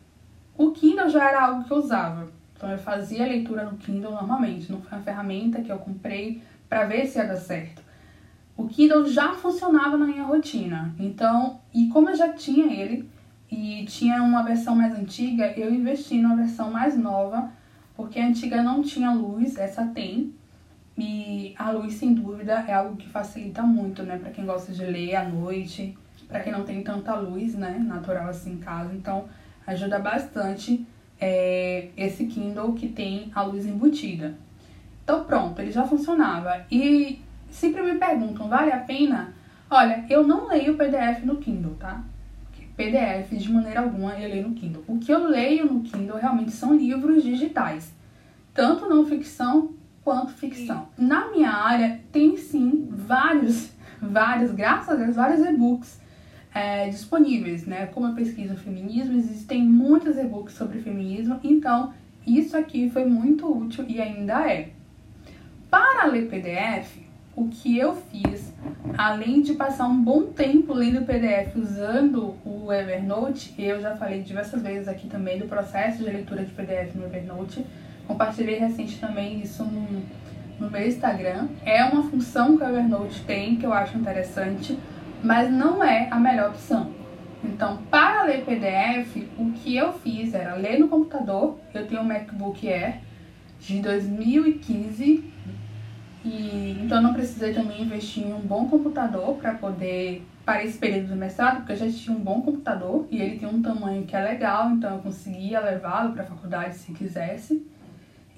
o 0.56 0.70
Kindle 0.70 1.08
já 1.08 1.28
era 1.28 1.46
algo 1.46 1.64
que 1.64 1.72
eu 1.72 1.78
usava. 1.78 2.28
Então 2.56 2.70
eu 2.70 2.78
fazia 2.78 3.26
leitura 3.26 3.64
no 3.64 3.76
Kindle 3.76 4.12
normalmente, 4.12 4.72
não 4.72 4.80
foi 4.80 4.96
uma 4.96 5.04
ferramenta 5.04 5.60
que 5.60 5.70
eu 5.70 5.78
comprei 5.78 6.40
para 6.68 6.86
ver 6.86 7.06
se 7.06 7.18
ia 7.18 7.26
dar 7.26 7.36
certo. 7.36 7.82
O 8.56 8.66
Kindle 8.66 9.04
já 9.06 9.34
funcionava 9.34 9.98
na 9.98 10.06
minha 10.06 10.22
rotina. 10.22 10.94
Então, 10.98 11.60
e 11.74 11.88
como 11.88 12.08
eu 12.08 12.16
já 12.16 12.32
tinha 12.32 12.72
ele 12.72 13.08
e 13.50 13.84
tinha 13.84 14.22
uma 14.22 14.42
versão 14.42 14.74
mais 14.74 14.98
antiga, 14.98 15.52
eu 15.56 15.72
investi 15.72 16.18
numa 16.18 16.36
versão 16.36 16.70
mais 16.70 16.96
nova, 16.96 17.50
porque 17.96 18.20
a 18.20 18.26
antiga 18.26 18.62
não 18.62 18.82
tinha 18.82 19.12
luz, 19.12 19.56
essa 19.56 19.86
tem. 19.86 20.34
E 20.98 21.54
a 21.58 21.70
luz, 21.70 21.94
sem 21.94 22.14
dúvida, 22.14 22.64
é 22.66 22.72
algo 22.72 22.96
que 22.96 23.08
facilita 23.08 23.62
muito, 23.62 24.02
né, 24.02 24.18
para 24.18 24.30
quem 24.30 24.46
gosta 24.46 24.72
de 24.72 24.84
ler 24.84 25.14
à 25.14 25.24
noite, 25.28 25.96
para 26.26 26.40
quem 26.40 26.52
não 26.52 26.64
tem 26.64 26.82
tanta 26.82 27.14
luz, 27.14 27.54
né, 27.54 27.78
natural 27.78 28.28
assim 28.28 28.52
em 28.52 28.58
casa. 28.58 28.94
Então, 28.94 29.24
ajuda 29.66 29.98
bastante 29.98 30.86
é, 31.20 31.88
esse 31.96 32.26
Kindle 32.26 32.72
que 32.74 32.88
tem 32.88 33.30
a 33.34 33.42
luz 33.42 33.66
embutida. 33.66 34.34
Então 35.02 35.24
pronto, 35.24 35.60
ele 35.60 35.70
já 35.70 35.86
funcionava. 35.86 36.64
E 36.70 37.20
sempre 37.50 37.82
me 37.82 37.98
perguntam, 37.98 38.48
vale 38.48 38.72
a 38.72 38.78
pena? 38.78 39.32
Olha, 39.70 40.04
eu 40.08 40.26
não 40.26 40.48
leio 40.48 40.76
PDF 40.76 41.24
no 41.24 41.36
Kindle, 41.36 41.74
tá? 41.74 42.02
PDF 42.76 43.30
de 43.30 43.50
maneira 43.50 43.80
alguma 43.80 44.12
eu 44.18 44.28
leio 44.28 44.49
no 44.49 44.54
Kindle. 44.54 44.85
O 44.87 44.99
que 44.99 45.11
eu 45.11 45.26
leio 45.26 45.73
no 45.73 45.80
Kindle 45.80 46.18
realmente 46.18 46.50
são 46.50 46.76
livros 46.76 47.23
digitais, 47.23 47.92
tanto 48.52 48.88
não 48.88 49.06
ficção 49.06 49.75
quanto 50.04 50.33
ficção. 50.33 50.88
Na 50.97 51.30
minha 51.30 51.50
área 51.50 52.00
tem 52.12 52.37
sim 52.37 52.87
vários, 52.90 53.71
vários, 54.00 54.52
graças 54.52 54.88
a 54.90 54.95
Deus, 54.95 55.16
vários 55.16 55.45
e-books 55.45 56.00
é, 56.54 56.88
disponíveis, 56.88 57.66
né? 57.66 57.87
Como 57.87 58.06
eu 58.06 58.14
pesquiso 58.14 58.56
feminismo, 58.56 59.16
existem 59.16 59.62
muitos 59.62 60.16
e-books 60.16 60.54
sobre 60.54 60.80
feminismo, 60.80 61.40
então 61.42 61.95
isso 62.26 62.56
aqui 62.56 62.90
foi 62.90 63.04
muito 63.06 63.47
útil 63.47 63.85
e 63.88 64.00
ainda 64.00 64.50
é. 64.50 64.71
Para 65.71 66.06
ler 66.06 66.28
PDF, 66.28 67.05
o 67.36 67.48
que 67.48 67.78
eu 67.78 67.94
fiz, 67.94 68.52
além 68.98 69.42
de 69.42 69.54
passar 69.54 69.86
um 69.86 70.02
bom 70.02 70.24
tempo 70.24 70.72
lendo 70.72 71.06
PDF 71.06 71.54
usando 71.54 72.34
o 72.44 72.72
Evernote, 72.72 73.54
eu 73.58 73.80
já 73.80 73.96
falei 73.96 74.22
diversas 74.22 74.62
vezes 74.62 74.88
aqui 74.88 75.06
também 75.06 75.38
do 75.38 75.46
processo 75.46 75.98
de 75.98 76.04
leitura 76.04 76.44
de 76.44 76.52
PDF 76.52 76.94
no 76.94 77.04
Evernote, 77.04 77.64
compartilhei 78.08 78.58
recente 78.58 78.98
também 78.98 79.40
isso 79.40 79.62
no, 79.62 80.02
no 80.58 80.70
meu 80.70 80.86
Instagram. 80.86 81.48
É 81.64 81.84
uma 81.84 82.02
função 82.04 82.56
que 82.56 82.64
o 82.64 82.68
Evernote 82.68 83.22
tem 83.24 83.56
que 83.56 83.66
eu 83.66 83.72
acho 83.72 83.96
interessante 83.96 84.76
mas 85.22 85.50
não 85.50 85.82
é 85.82 86.08
a 86.10 86.18
melhor 86.18 86.50
opção. 86.50 86.90
Então, 87.42 87.78
para 87.90 88.24
ler 88.24 88.44
PDF, 88.44 89.28
o 89.38 89.52
que 89.52 89.76
eu 89.76 89.92
fiz 89.92 90.34
era 90.34 90.54
ler 90.54 90.78
no 90.78 90.88
computador. 90.88 91.58
Eu 91.74 91.86
tenho 91.86 92.00
um 92.00 92.04
MacBook 92.04 92.66
Air 92.68 93.00
de 93.60 93.80
2015 93.80 95.24
e 96.26 96.80
então 96.83 97.00
não 97.00 97.14
precisei 97.14 97.54
também 97.54 97.83
investir 97.83 98.26
em 98.26 98.33
um 98.33 98.40
bom 98.40 98.68
computador 98.68 99.37
para 99.37 99.54
poder 99.54 100.26
para 100.45 100.64
esse 100.64 100.78
período 100.78 101.09
do 101.09 101.16
mestrado, 101.16 101.56
porque 101.56 101.73
eu 101.73 101.76
já 101.76 101.90
tinha 101.90 102.16
um 102.16 102.21
bom 102.21 102.40
computador 102.40 103.06
e 103.11 103.21
ele 103.21 103.38
tem 103.38 103.49
um 103.49 103.61
tamanho 103.61 104.04
que 104.04 104.14
é 104.14 104.21
legal, 104.21 104.71
então 104.71 104.95
eu 104.95 104.99
conseguia 105.00 105.61
levá-lo 105.61 106.12
para 106.12 106.23
a 106.23 106.26
faculdade 106.26 106.76
se 106.76 106.92
quisesse. 106.92 107.66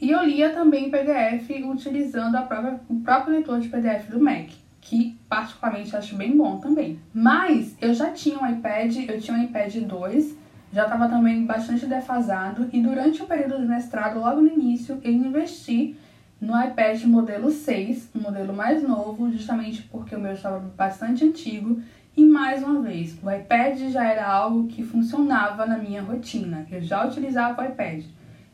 E 0.01 0.11
eu 0.11 0.25
lia 0.25 0.51
também 0.51 0.91
PDF 0.91 1.51
utilizando 1.67 2.37
a 2.37 2.43
própria, 2.43 2.81
o 2.89 3.01
próprio 3.01 3.35
leitor 3.35 3.61
de 3.61 3.69
PDF 3.69 4.09
do 4.09 4.21
Mac 4.21 4.49
que 4.89 5.19
particularmente 5.29 5.95
acho 5.95 6.17
bem 6.17 6.35
bom 6.35 6.59
também. 6.59 6.99
Mas 7.13 7.77
eu 7.81 7.93
já 7.93 8.11
tinha 8.11 8.39
um 8.39 8.51
iPad, 8.51 8.97
eu 9.07 9.21
tinha 9.21 9.37
um 9.37 9.43
iPad 9.43 9.75
2, 9.75 10.37
já 10.73 10.85
estava 10.85 11.09
também 11.09 11.45
bastante 11.45 11.85
defasado 11.85 12.69
e 12.73 12.81
durante 12.81 13.23
o 13.23 13.27
período 13.27 13.59
do 13.59 13.69
mestrado, 13.69 14.19
logo 14.19 14.41
no 14.41 14.49
início, 14.49 14.99
eu 15.03 15.13
investi 15.13 15.95
no 16.41 16.59
iPad 16.61 17.03
modelo 17.05 17.51
6, 17.51 18.11
um 18.15 18.21
modelo 18.21 18.53
mais 18.53 18.83
novo, 18.83 19.31
justamente 19.31 19.83
porque 19.83 20.15
o 20.15 20.21
meu 20.21 20.33
estava 20.33 20.59
bastante 20.59 21.25
antigo. 21.25 21.81
E 22.17 22.25
mais 22.25 22.63
uma 22.63 22.81
vez, 22.81 23.17
o 23.23 23.31
iPad 23.31 23.79
já 23.91 24.05
era 24.05 24.27
algo 24.27 24.67
que 24.67 24.83
funcionava 24.83 25.67
na 25.67 25.79
minha 25.79 26.03
rotina. 26.03 26.67
Eu 26.71 26.81
já 26.81 27.07
utilizava 27.07 27.63
o 27.63 27.65
iPad. 27.65 28.05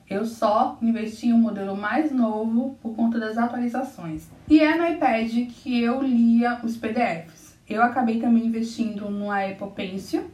Eu 0.09 0.25
só 0.27 0.79
investi 0.83 1.29
em 1.29 1.33
um 1.33 1.39
modelo 1.39 1.77
mais 1.77 2.13
novo 2.13 2.79
por 2.83 2.95
conta 2.95 3.19
das 3.19 3.39
atualizações. 3.39 4.29
E 4.49 4.61
é 4.61 4.77
no 4.77 4.87
iPad 4.87 5.31
que 5.49 5.83
eu 5.83 6.03
lia 6.03 6.61
os 6.63 6.77
PDFs. 6.77 7.59
Eu 7.69 7.83
acabei 7.83 8.21
também 8.21 8.47
investindo 8.47 9.09
no 9.09 9.31
Apple 9.31 9.71
Pencil 9.75 10.25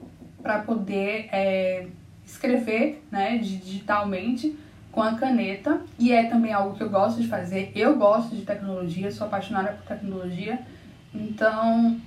para 0.42 0.58
poder 0.60 1.28
é, 1.30 1.86
escrever 2.24 3.04
né, 3.10 3.38
digitalmente 3.38 4.56
com 4.92 5.02
a 5.02 5.14
caneta. 5.14 5.80
E 5.98 6.12
é 6.12 6.24
também 6.24 6.52
algo 6.52 6.76
que 6.76 6.82
eu 6.82 6.90
gosto 6.90 7.20
de 7.20 7.28
fazer. 7.28 7.72
Eu 7.74 7.96
gosto 7.96 8.34
de 8.34 8.42
tecnologia, 8.42 9.10
sou 9.10 9.26
apaixonada 9.26 9.72
por 9.72 9.86
tecnologia. 9.86 10.60
Então, 11.14 12.00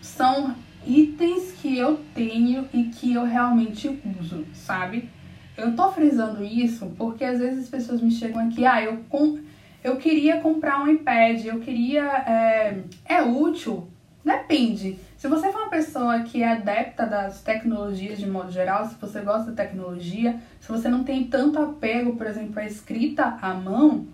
são 0.00 0.54
itens 0.86 1.52
que 1.52 1.76
eu 1.76 2.00
tenho 2.14 2.68
e 2.72 2.84
que 2.84 3.12
eu 3.12 3.24
realmente 3.24 4.00
uso, 4.18 4.46
sabe? 4.54 5.08
Eu 5.56 5.76
tô 5.76 5.90
frisando 5.92 6.42
isso 6.42 6.92
porque 6.96 7.24
às 7.24 7.38
vezes 7.38 7.64
as 7.64 7.68
pessoas 7.68 8.00
me 8.00 8.10
chegam 8.10 8.46
aqui, 8.46 8.64
ah, 8.64 8.82
eu, 8.82 8.98
com, 9.08 9.38
eu 9.84 9.96
queria 9.96 10.40
comprar 10.40 10.82
um 10.82 10.88
iPad, 10.88 11.44
eu 11.44 11.60
queria. 11.60 12.04
É, 12.04 12.78
é 13.04 13.22
útil? 13.22 13.88
Depende. 14.24 14.98
Se 15.16 15.28
você 15.28 15.50
for 15.50 15.62
uma 15.62 15.70
pessoa 15.70 16.20
que 16.20 16.42
é 16.42 16.52
adepta 16.52 17.06
das 17.06 17.40
tecnologias 17.40 18.18
de 18.18 18.28
modo 18.28 18.50
geral, 18.50 18.84
se 18.84 18.94
você 18.96 19.20
gosta 19.20 19.50
da 19.50 19.64
tecnologia, 19.64 20.38
se 20.60 20.68
você 20.68 20.88
não 20.88 21.04
tem 21.04 21.24
tanto 21.24 21.58
apego, 21.58 22.16
por 22.16 22.26
exemplo, 22.26 22.58
à 22.60 22.64
escrita 22.64 23.38
à 23.40 23.54
mão, 23.54 24.06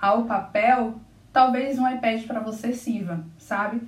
ao 0.00 0.24
papel, 0.24 0.94
talvez 1.32 1.78
um 1.78 1.88
iPad 1.88 2.26
para 2.26 2.40
você 2.40 2.72
sirva, 2.72 3.24
sabe? 3.38 3.82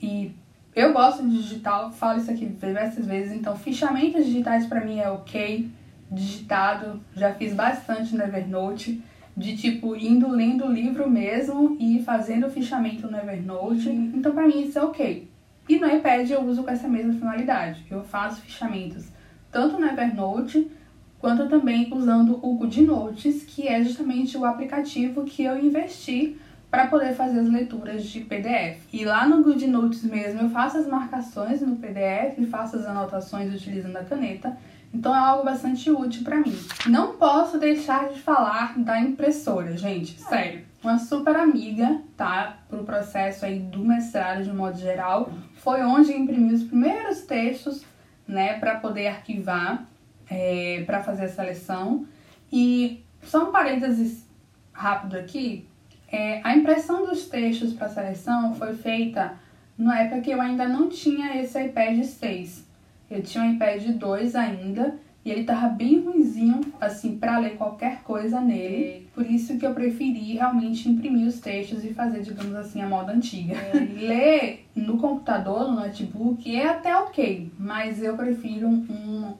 E 0.00 0.34
eu 0.74 0.92
gosto 0.92 1.22
de 1.22 1.36
digital, 1.36 1.92
falo 1.92 2.18
isso 2.18 2.30
aqui 2.30 2.46
diversas 2.46 3.06
vezes, 3.06 3.32
então 3.32 3.56
fichamentos 3.56 4.24
digitais 4.24 4.66
para 4.66 4.84
mim 4.84 4.98
é 4.98 5.08
ok 5.08 5.70
digitado, 6.10 7.00
já 7.14 7.32
fiz 7.32 7.54
bastante 7.54 8.14
no 8.14 8.22
Evernote, 8.22 9.02
de 9.36 9.56
tipo 9.56 9.96
indo 9.96 10.28
lendo 10.28 10.66
o 10.66 10.72
livro 10.72 11.08
mesmo 11.08 11.76
e 11.80 12.02
fazendo 12.02 12.46
o 12.46 12.50
fichamento 12.50 13.10
no 13.10 13.16
Evernote. 13.16 13.88
Então 13.88 14.32
para 14.32 14.46
mim 14.46 14.62
isso 14.62 14.78
é 14.78 14.84
ok. 14.84 15.28
E 15.68 15.78
no 15.78 15.88
iPad 15.88 16.28
eu 16.30 16.42
uso 16.42 16.62
com 16.62 16.70
essa 16.70 16.88
mesma 16.88 17.14
finalidade. 17.14 17.84
Eu 17.90 18.02
faço 18.02 18.42
fichamentos 18.42 19.06
tanto 19.50 19.78
no 19.78 19.86
Evernote 19.86 20.70
quanto 21.18 21.48
também 21.48 21.88
usando 21.92 22.40
o 22.42 22.54
GoodNotes, 22.56 23.44
que 23.44 23.68
é 23.68 23.82
justamente 23.84 24.36
o 24.36 24.44
aplicativo 24.44 25.24
que 25.24 25.44
eu 25.44 25.56
investi 25.56 26.36
para 26.68 26.86
poder 26.86 27.14
fazer 27.14 27.40
as 27.40 27.48
leituras 27.48 28.04
de 28.04 28.22
PDF. 28.22 28.80
E 28.92 29.04
lá 29.04 29.28
no 29.28 29.42
GoodNotes 29.44 30.02
mesmo 30.02 30.40
eu 30.40 30.50
faço 30.50 30.78
as 30.78 30.86
marcações 30.86 31.60
no 31.60 31.76
PDF, 31.76 32.38
faço 32.50 32.76
as 32.76 32.86
anotações 32.86 33.54
utilizando 33.54 33.96
a 33.96 34.04
caneta 34.04 34.56
então 34.92 35.14
é 35.14 35.18
algo 35.18 35.44
bastante 35.44 35.90
útil 35.90 36.22
para 36.22 36.36
mim. 36.36 36.56
Não 36.86 37.16
posso 37.16 37.58
deixar 37.58 38.10
de 38.10 38.20
falar 38.20 38.78
da 38.78 39.00
impressora, 39.00 39.76
gente, 39.76 40.20
sério. 40.20 40.64
Uma 40.82 40.98
super 40.98 41.36
amiga, 41.36 42.00
tá? 42.16 42.58
Pro 42.68 42.84
processo 42.84 43.44
aí 43.44 43.58
do 43.60 43.84
mestrado 43.84 44.42
de 44.42 44.52
modo 44.52 44.76
geral. 44.76 45.32
Foi 45.54 45.82
onde 45.82 46.12
imprimi 46.12 46.52
os 46.52 46.64
primeiros 46.64 47.22
textos, 47.22 47.84
né, 48.26 48.58
para 48.58 48.76
poder 48.76 49.06
arquivar, 49.08 49.86
é, 50.28 50.82
para 50.84 51.02
fazer 51.02 51.24
a 51.24 51.28
seleção. 51.28 52.06
E 52.52 53.04
só 53.22 53.48
um 53.48 53.52
parênteses 53.52 54.28
rápido 54.72 55.16
aqui. 55.16 55.68
É, 56.10 56.40
a 56.44 56.54
impressão 56.54 57.06
dos 57.06 57.26
textos 57.28 57.72
para 57.72 57.88
seleção 57.88 58.54
foi 58.54 58.74
feita 58.74 59.34
na 59.78 60.00
época 60.00 60.20
que 60.20 60.30
eu 60.30 60.40
ainda 60.40 60.68
não 60.68 60.88
tinha 60.88 61.40
esse 61.40 61.58
iPad 61.58 62.02
6. 62.02 62.71
Eu 63.12 63.22
tinha 63.22 63.44
um 63.44 63.52
iPad 63.52 63.84
2 63.88 64.34
ainda 64.34 64.98
e 65.24 65.30
ele 65.30 65.44
tava 65.44 65.68
bem 65.68 66.00
ruimzinho, 66.00 66.60
assim, 66.80 67.16
para 67.16 67.38
ler 67.38 67.56
qualquer 67.56 68.02
coisa 68.02 68.40
nele. 68.40 69.08
Por 69.14 69.24
isso 69.24 69.56
que 69.58 69.64
eu 69.64 69.74
preferi 69.74 70.32
realmente 70.32 70.88
imprimir 70.88 71.28
os 71.28 71.38
textos 71.38 71.84
e 71.84 71.92
fazer, 71.92 72.22
digamos 72.22 72.54
assim, 72.56 72.80
a 72.80 72.88
moda 72.88 73.12
antiga. 73.12 73.54
É. 73.54 73.78
ler 74.00 74.66
no 74.74 74.96
computador, 74.96 75.68
no 75.68 75.76
notebook, 75.76 76.56
é 76.56 76.68
até 76.68 76.96
ok, 76.96 77.52
mas 77.58 78.02
eu 78.02 78.16
prefiro 78.16 78.66
um, 78.66 79.34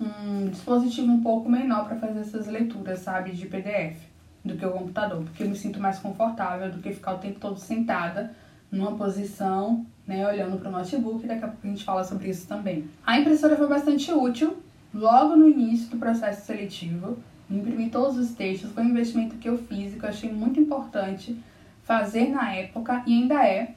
um 0.00 0.48
dispositivo 0.48 1.10
um 1.10 1.20
pouco 1.20 1.50
menor 1.50 1.86
para 1.86 1.96
fazer 1.96 2.20
essas 2.20 2.46
leituras, 2.46 3.00
sabe, 3.00 3.32
de 3.32 3.46
PDF, 3.46 3.98
do 4.42 4.56
que 4.56 4.64
o 4.64 4.70
computador, 4.70 5.22
porque 5.22 5.42
eu 5.42 5.48
me 5.48 5.56
sinto 5.56 5.80
mais 5.80 5.98
confortável 5.98 6.70
do 6.70 6.78
que 6.78 6.92
ficar 6.92 7.14
o 7.14 7.18
tempo 7.18 7.40
todo 7.40 7.58
sentada 7.58 8.32
numa 8.70 8.92
posição, 8.96 9.84
né, 10.08 10.26
olhando 10.26 10.58
para 10.58 10.70
o 10.70 10.72
notebook, 10.72 11.26
daqui 11.26 11.44
a 11.44 11.48
pouco 11.48 11.66
a 11.66 11.70
gente 11.70 11.84
fala 11.84 12.02
sobre 12.02 12.30
isso 12.30 12.48
também. 12.48 12.88
A 13.06 13.20
impressora 13.20 13.56
foi 13.56 13.68
bastante 13.68 14.10
útil 14.10 14.56
logo 14.92 15.36
no 15.36 15.46
início 15.46 15.90
do 15.90 15.98
processo 15.98 16.46
seletivo, 16.46 17.18
imprimir 17.50 17.90
todos 17.90 18.16
os 18.16 18.34
textos, 18.34 18.72
foi 18.72 18.82
um 18.82 18.88
investimento 18.88 19.36
que 19.36 19.48
eu 19.48 19.58
fiz 19.58 19.92
e 19.94 19.98
que 19.98 20.04
eu 20.04 20.08
achei 20.08 20.32
muito 20.32 20.58
importante 20.58 21.38
fazer 21.82 22.30
na 22.30 22.54
época 22.54 23.02
e 23.06 23.12
ainda 23.12 23.46
é, 23.46 23.74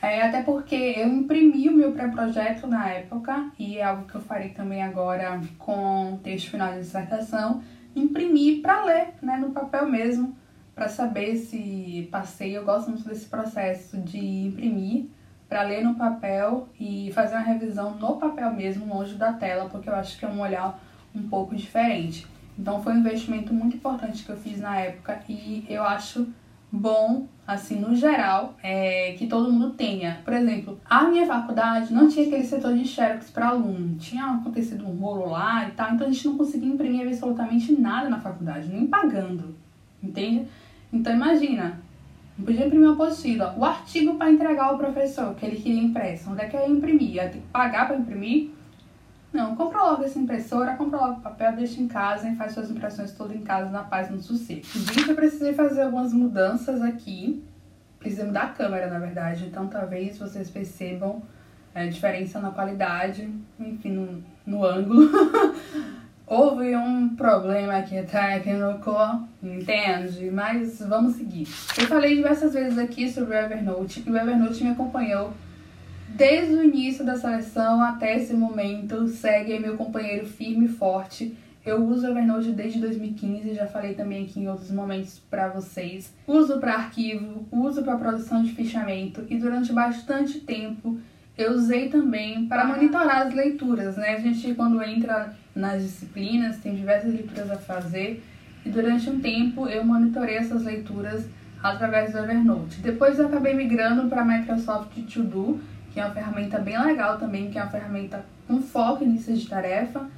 é, 0.00 0.22
até 0.22 0.42
porque 0.42 0.74
eu 0.74 1.08
imprimi 1.08 1.68
o 1.68 1.76
meu 1.76 1.92
pré-projeto 1.92 2.66
na 2.66 2.88
época, 2.90 3.50
e 3.58 3.78
é 3.78 3.84
algo 3.84 4.04
que 4.04 4.14
eu 4.14 4.20
farei 4.20 4.50
também 4.50 4.82
agora 4.82 5.40
com 5.58 6.14
o 6.14 6.18
texto 6.18 6.50
final 6.50 6.72
de 6.72 6.80
dissertação, 6.80 7.62
imprimir 7.96 8.60
para 8.60 8.84
ler, 8.84 9.08
né, 9.22 9.38
no 9.38 9.50
papel 9.50 9.88
mesmo, 9.88 10.36
para 10.74 10.88
saber 10.88 11.36
se 11.36 12.08
passei. 12.12 12.56
Eu 12.56 12.64
gosto 12.64 12.90
muito 12.90 13.08
desse 13.08 13.26
processo 13.26 13.96
de 13.96 14.18
imprimir 14.18 15.06
para 15.54 15.62
ler 15.62 15.84
no 15.84 15.94
papel 15.94 16.68
e 16.80 17.12
fazer 17.14 17.36
uma 17.36 17.44
revisão 17.44 17.94
no 17.94 18.16
papel 18.16 18.52
mesmo, 18.52 18.92
longe 18.92 19.14
da 19.14 19.32
tela, 19.32 19.68
porque 19.68 19.88
eu 19.88 19.94
acho 19.94 20.18
que 20.18 20.24
é 20.24 20.28
um 20.28 20.40
olhar 20.40 20.82
um 21.14 21.28
pouco 21.28 21.54
diferente. 21.54 22.26
Então 22.58 22.82
foi 22.82 22.92
um 22.92 22.98
investimento 22.98 23.54
muito 23.54 23.76
importante 23.76 24.24
que 24.24 24.30
eu 24.30 24.36
fiz 24.36 24.58
na 24.58 24.80
época 24.80 25.16
e 25.28 25.64
eu 25.68 25.84
acho 25.84 26.26
bom, 26.72 27.28
assim, 27.46 27.78
no 27.78 27.94
geral, 27.94 28.56
é, 28.64 29.14
que 29.16 29.28
todo 29.28 29.52
mundo 29.52 29.70
tenha. 29.74 30.20
Por 30.24 30.32
exemplo, 30.32 30.80
a 30.90 31.04
minha 31.04 31.24
faculdade 31.24 31.94
não 31.94 32.08
tinha 32.08 32.26
aquele 32.26 32.42
setor 32.42 32.74
de 32.74 32.84
xerox 32.84 33.30
para 33.30 33.50
aluno, 33.50 33.94
tinha 33.94 34.24
acontecido 34.24 34.84
um 34.84 34.96
rolo 34.96 35.30
lá 35.30 35.68
e 35.68 35.70
tal, 35.70 35.92
então 35.92 36.08
a 36.08 36.10
gente 36.10 36.26
não 36.26 36.36
conseguia 36.36 36.68
imprimir 36.68 37.06
absolutamente 37.06 37.80
nada 37.80 38.08
na 38.08 38.18
faculdade, 38.18 38.66
nem 38.66 38.88
pagando, 38.88 39.54
entende? 40.02 40.48
Então 40.92 41.14
imagina, 41.14 41.78
não 42.36 42.44
podia 42.44 42.66
imprimir 42.66 42.88
uma 42.88 42.94
apostila, 42.94 43.54
o 43.56 43.64
artigo 43.64 44.16
para 44.16 44.30
entregar 44.30 44.64
ao 44.64 44.78
professor 44.78 45.34
que 45.34 45.46
ele 45.46 45.56
queria 45.56 45.82
impresso, 45.82 46.30
onde 46.30 46.42
é 46.42 46.48
que 46.48 46.56
eu 46.56 46.60
ia 46.60 46.68
imprimir? 46.68 47.14
Ia 47.14 47.28
ter 47.28 47.38
que 47.38 47.46
pagar 47.46 47.86
para 47.86 47.96
imprimir? 47.96 48.50
Não, 49.32 49.56
compra 49.56 49.82
logo 49.82 50.04
essa 50.04 50.18
impressora, 50.18 50.76
compra 50.76 50.98
logo 50.98 51.20
papel, 51.20 51.56
deixa 51.56 51.80
em 51.80 51.88
casa 51.88 52.28
e 52.28 52.36
faz 52.36 52.52
suas 52.52 52.70
impressões 52.70 53.12
tudo 53.12 53.34
em 53.34 53.40
casa, 53.40 53.68
na 53.68 53.82
paz, 53.82 54.08
no 54.08 54.20
sossego. 54.20 54.62
Dito, 54.62 55.10
eu 55.10 55.16
precisei 55.16 55.52
fazer 55.52 55.82
algumas 55.82 56.12
mudanças 56.12 56.80
aqui. 56.80 57.42
Precisei 57.98 58.26
mudar 58.26 58.42
a 58.42 58.48
câmera, 58.48 58.86
na 58.86 58.98
verdade, 58.98 59.46
então 59.46 59.66
talvez 59.66 60.18
vocês 60.18 60.50
percebam 60.50 61.22
a 61.74 61.82
é, 61.82 61.88
diferença 61.88 62.38
na 62.38 62.50
qualidade, 62.50 63.28
enfim, 63.58 63.90
no, 63.90 64.22
no 64.46 64.64
ângulo. 64.64 65.10
Houve 66.26 66.74
um 66.74 67.14
problema 67.14 67.76
aqui 67.76 68.02
técnico, 68.02 68.94
entende? 69.42 70.30
Mas 70.30 70.80
vamos 70.80 71.16
seguir. 71.16 71.46
Eu 71.78 71.86
falei 71.86 72.16
diversas 72.16 72.54
vezes 72.54 72.78
aqui 72.78 73.10
sobre 73.10 73.34
o 73.34 73.38
Evernote 73.38 74.02
e 74.06 74.10
o 74.10 74.16
Evernote 74.16 74.64
me 74.64 74.70
acompanhou 74.70 75.32
Desde 76.14 76.54
o 76.54 76.62
início 76.62 77.04
da 77.04 77.16
seleção 77.16 77.82
até 77.82 78.16
esse 78.16 78.34
momento, 78.34 79.08
segue 79.08 79.58
meu 79.58 79.76
companheiro 79.76 80.24
firme 80.24 80.66
e 80.66 80.68
forte. 80.68 81.36
Eu 81.66 81.84
uso 81.84 82.06
o 82.06 82.10
Evernote 82.10 82.52
desde 82.52 82.78
2015, 82.78 83.52
já 83.52 83.66
falei 83.66 83.94
também 83.94 84.22
aqui 84.22 84.38
em 84.38 84.48
outros 84.48 84.70
momentos 84.70 85.18
para 85.28 85.48
vocês. 85.48 86.14
Uso 86.24 86.60
para 86.60 86.74
arquivo, 86.74 87.48
uso 87.50 87.82
para 87.82 87.96
produção 87.96 88.44
de 88.44 88.52
fichamento 88.52 89.26
e 89.28 89.36
durante 89.36 89.72
bastante 89.72 90.38
tempo 90.38 91.00
eu 91.36 91.50
usei 91.50 91.88
também 91.88 92.46
para 92.46 92.64
monitorar 92.64 93.26
as 93.26 93.34
leituras, 93.34 93.96
né? 93.96 94.10
A 94.10 94.20
gente 94.20 94.54
quando 94.54 94.80
entra 94.84 95.34
nas 95.54 95.82
disciplinas 95.82 96.58
tem 96.58 96.74
diversas 96.74 97.12
leituras 97.12 97.50
a 97.50 97.56
fazer 97.56 98.24
e 98.64 98.70
durante 98.70 99.08
um 99.08 99.20
tempo 99.20 99.68
eu 99.68 99.84
monitorei 99.84 100.36
essas 100.36 100.64
leituras 100.64 101.26
através 101.62 102.12
do 102.12 102.18
Evernote. 102.18 102.80
Depois 102.80 103.18
eu 103.18 103.26
acabei 103.26 103.54
migrando 103.54 104.08
para 104.08 104.24
Microsoft 104.24 104.94
To 105.12 105.22
Do 105.22 105.60
que 105.94 106.00
é 106.00 106.04
uma 106.04 106.12
ferramenta 106.12 106.58
bem 106.58 106.76
legal 106.76 107.18
também, 107.18 107.48
que 107.50 107.56
é 107.56 107.62
uma 107.62 107.70
ferramenta 107.70 108.24
com 108.48 108.60
foco 108.60 109.04
em 109.04 109.12
listas 109.12 109.40
de 109.40 109.48
tarefa. 109.48 110.10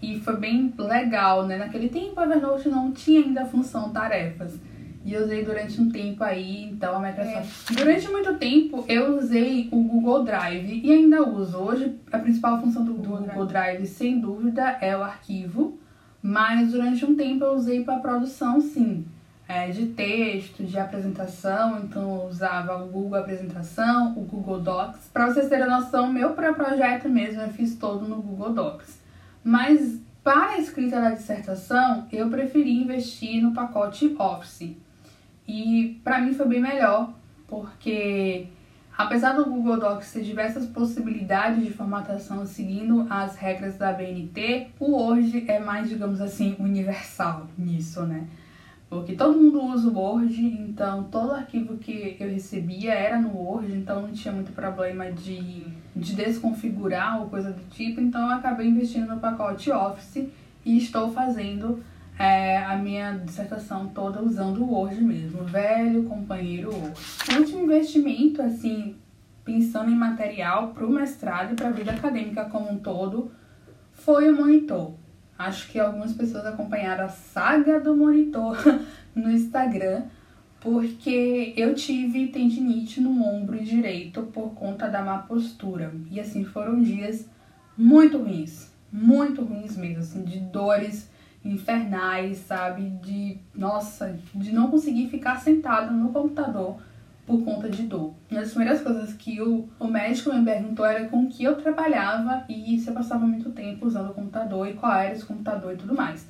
E 0.00 0.20
foi 0.20 0.36
bem 0.36 0.72
legal, 0.78 1.44
né? 1.44 1.58
Naquele 1.58 1.88
tempo 1.88 2.20
a 2.20 2.24
Evernote 2.24 2.68
não 2.68 2.92
tinha 2.92 3.20
ainda 3.20 3.42
a 3.42 3.46
função 3.46 3.90
tarefas. 3.90 4.54
E 5.04 5.12
eu 5.12 5.24
usei 5.24 5.44
durante 5.44 5.80
um 5.80 5.90
tempo 5.90 6.24
aí, 6.24 6.64
então 6.64 6.96
a 6.96 6.98
Microsoft. 6.98 7.70
É. 7.70 7.74
Durante 7.74 8.08
muito 8.08 8.34
tempo 8.38 8.84
eu 8.88 9.18
usei 9.18 9.68
o 9.70 9.82
Google 9.82 10.24
Drive 10.24 10.80
e 10.82 10.92
ainda 10.92 11.28
uso. 11.28 11.58
Hoje 11.58 11.94
a 12.10 12.18
principal 12.18 12.60
função 12.60 12.84
do 12.84 12.94
Google, 12.94 13.18
Google 13.18 13.46
Drive. 13.46 13.76
Drive, 13.76 13.86
sem 13.86 14.18
dúvida, 14.18 14.78
é 14.80 14.96
o 14.96 15.02
arquivo. 15.02 15.78
Mas 16.22 16.72
durante 16.72 17.04
um 17.04 17.14
tempo 17.14 17.44
eu 17.44 17.52
usei 17.52 17.84
para 17.84 17.98
produção, 17.98 18.60
sim 18.60 19.04
é, 19.48 19.68
de 19.68 19.86
texto, 19.86 20.64
de 20.64 20.78
apresentação, 20.78 21.80
então 21.80 22.02
eu 22.02 22.28
usava 22.28 22.82
o 22.82 22.88
Google 22.88 23.18
Apresentação, 23.18 24.12
o 24.16 24.22
Google 24.22 24.60
Docs. 24.60 25.10
Para 25.12 25.26
vocês 25.26 25.48
terem 25.48 25.68
noção, 25.68 26.12
meu 26.12 26.30
pré-projeto 26.30 27.08
mesmo 27.08 27.42
eu 27.42 27.50
fiz 27.50 27.74
todo 27.76 28.08
no 28.08 28.22
Google 28.22 28.54
Docs. 28.54 28.98
Mas 29.42 30.00
para 30.22 30.52
a 30.52 30.58
escrita 30.58 31.00
da 31.00 31.10
dissertação, 31.10 32.06
eu 32.10 32.30
preferi 32.30 32.72
investir 32.72 33.42
no 33.42 33.52
pacote 33.52 34.14
Office. 34.18 34.74
E 35.46 36.00
para 36.02 36.20
mim 36.20 36.32
foi 36.32 36.46
bem 36.46 36.60
melhor, 36.60 37.12
porque 37.46 38.46
apesar 38.96 39.32
do 39.32 39.44
Google 39.44 39.78
Docs 39.78 40.12
ter 40.12 40.22
diversas 40.22 40.66
possibilidades 40.66 41.62
de 41.62 41.70
formatação 41.70 42.46
seguindo 42.46 43.06
as 43.10 43.36
regras 43.36 43.76
da 43.76 43.92
BNT, 43.92 44.68
o 44.80 44.92
Word 44.92 45.44
é 45.48 45.58
mais, 45.58 45.88
digamos 45.88 46.20
assim, 46.20 46.56
universal 46.58 47.46
nisso, 47.58 48.02
né? 48.02 48.26
Porque 48.88 49.14
todo 49.16 49.36
mundo 49.36 49.60
usa 49.64 49.88
o 49.88 49.98
Word, 49.98 50.40
então 50.40 51.04
todo 51.04 51.32
arquivo 51.32 51.76
que 51.78 52.16
eu 52.20 52.30
recebia 52.30 52.94
era 52.94 53.18
no 53.18 53.36
Word, 53.36 53.72
então 53.72 54.02
não 54.02 54.12
tinha 54.12 54.32
muito 54.32 54.52
problema 54.52 55.10
de, 55.10 55.64
de 55.96 56.14
desconfigurar 56.14 57.20
ou 57.20 57.28
coisa 57.28 57.50
do 57.50 57.62
tipo. 57.70 58.00
Então 58.00 58.22
eu 58.22 58.36
acabei 58.36 58.68
investindo 58.68 59.08
no 59.08 59.18
pacote 59.18 59.70
Office 59.72 60.28
e 60.64 60.78
estou 60.78 61.12
fazendo 61.12 61.82
é, 62.18 62.58
a 62.58 62.76
minha 62.76 63.12
dissertação 63.12 63.88
toda 63.88 64.22
usando 64.22 64.62
o 64.62 64.72
Word 64.72 65.02
mesmo, 65.02 65.44
velho 65.44 66.04
companheiro 66.04 66.72
Word. 66.72 66.94
O 67.32 67.38
último 67.38 67.64
investimento, 67.64 68.40
assim, 68.40 68.96
pensando 69.44 69.90
em 69.90 69.96
material 69.96 70.68
para 70.68 70.86
o 70.86 70.90
mestrado 70.90 71.52
e 71.52 71.56
para 71.56 71.68
a 71.68 71.72
vida 71.72 71.90
acadêmica 71.90 72.44
como 72.44 72.70
um 72.70 72.78
todo, 72.78 73.32
foi 73.92 74.30
o 74.30 74.36
monitor. 74.36 74.94
Acho 75.36 75.68
que 75.68 75.80
algumas 75.80 76.12
pessoas 76.12 76.46
acompanharam 76.46 77.04
a 77.04 77.08
saga 77.08 77.80
do 77.80 77.96
monitor 77.96 78.56
no 79.14 79.30
Instagram, 79.30 80.04
porque 80.60 81.52
eu 81.56 81.74
tive 81.74 82.28
tendinite 82.28 83.00
no 83.00 83.22
ombro 83.22 83.62
direito 83.62 84.22
por 84.22 84.54
conta 84.54 84.88
da 84.88 85.02
má 85.02 85.18
postura. 85.18 85.92
E 86.10 86.20
assim, 86.20 86.44
foram 86.44 86.80
dias 86.80 87.28
muito 87.76 88.18
ruins, 88.18 88.72
muito 88.90 89.42
ruins 89.42 89.76
mesmo, 89.76 89.98
assim, 89.98 90.22
de 90.22 90.38
dores 90.38 91.10
infernais, 91.44 92.38
sabe? 92.38 92.88
De, 93.02 93.38
nossa, 93.54 94.18
de 94.34 94.52
não 94.52 94.70
conseguir 94.70 95.08
ficar 95.08 95.36
sentada 95.36 95.90
no 95.90 96.10
computador 96.10 96.78
por 97.26 97.42
conta 97.42 97.68
de 97.68 97.82
dor. 97.84 98.14
Uma 98.30 98.40
das 98.40 98.50
primeiras 98.50 98.82
coisas 98.82 99.12
que 99.14 99.40
o, 99.40 99.68
o 99.78 99.86
médico 99.86 100.32
me 100.32 100.44
perguntou 100.44 100.84
era 100.84 101.08
com 101.08 101.26
que 101.26 101.44
eu 101.44 101.56
trabalhava 101.56 102.44
e 102.48 102.78
se 102.78 102.88
eu 102.88 102.94
passava 102.94 103.26
muito 103.26 103.50
tempo 103.50 103.86
usando 103.86 104.10
o 104.10 104.14
computador 104.14 104.68
e 104.68 104.74
qual 104.74 104.92
era 104.92 105.12
esse 105.12 105.24
computador 105.24 105.72
e 105.72 105.76
tudo 105.76 105.94
mais. 105.94 106.26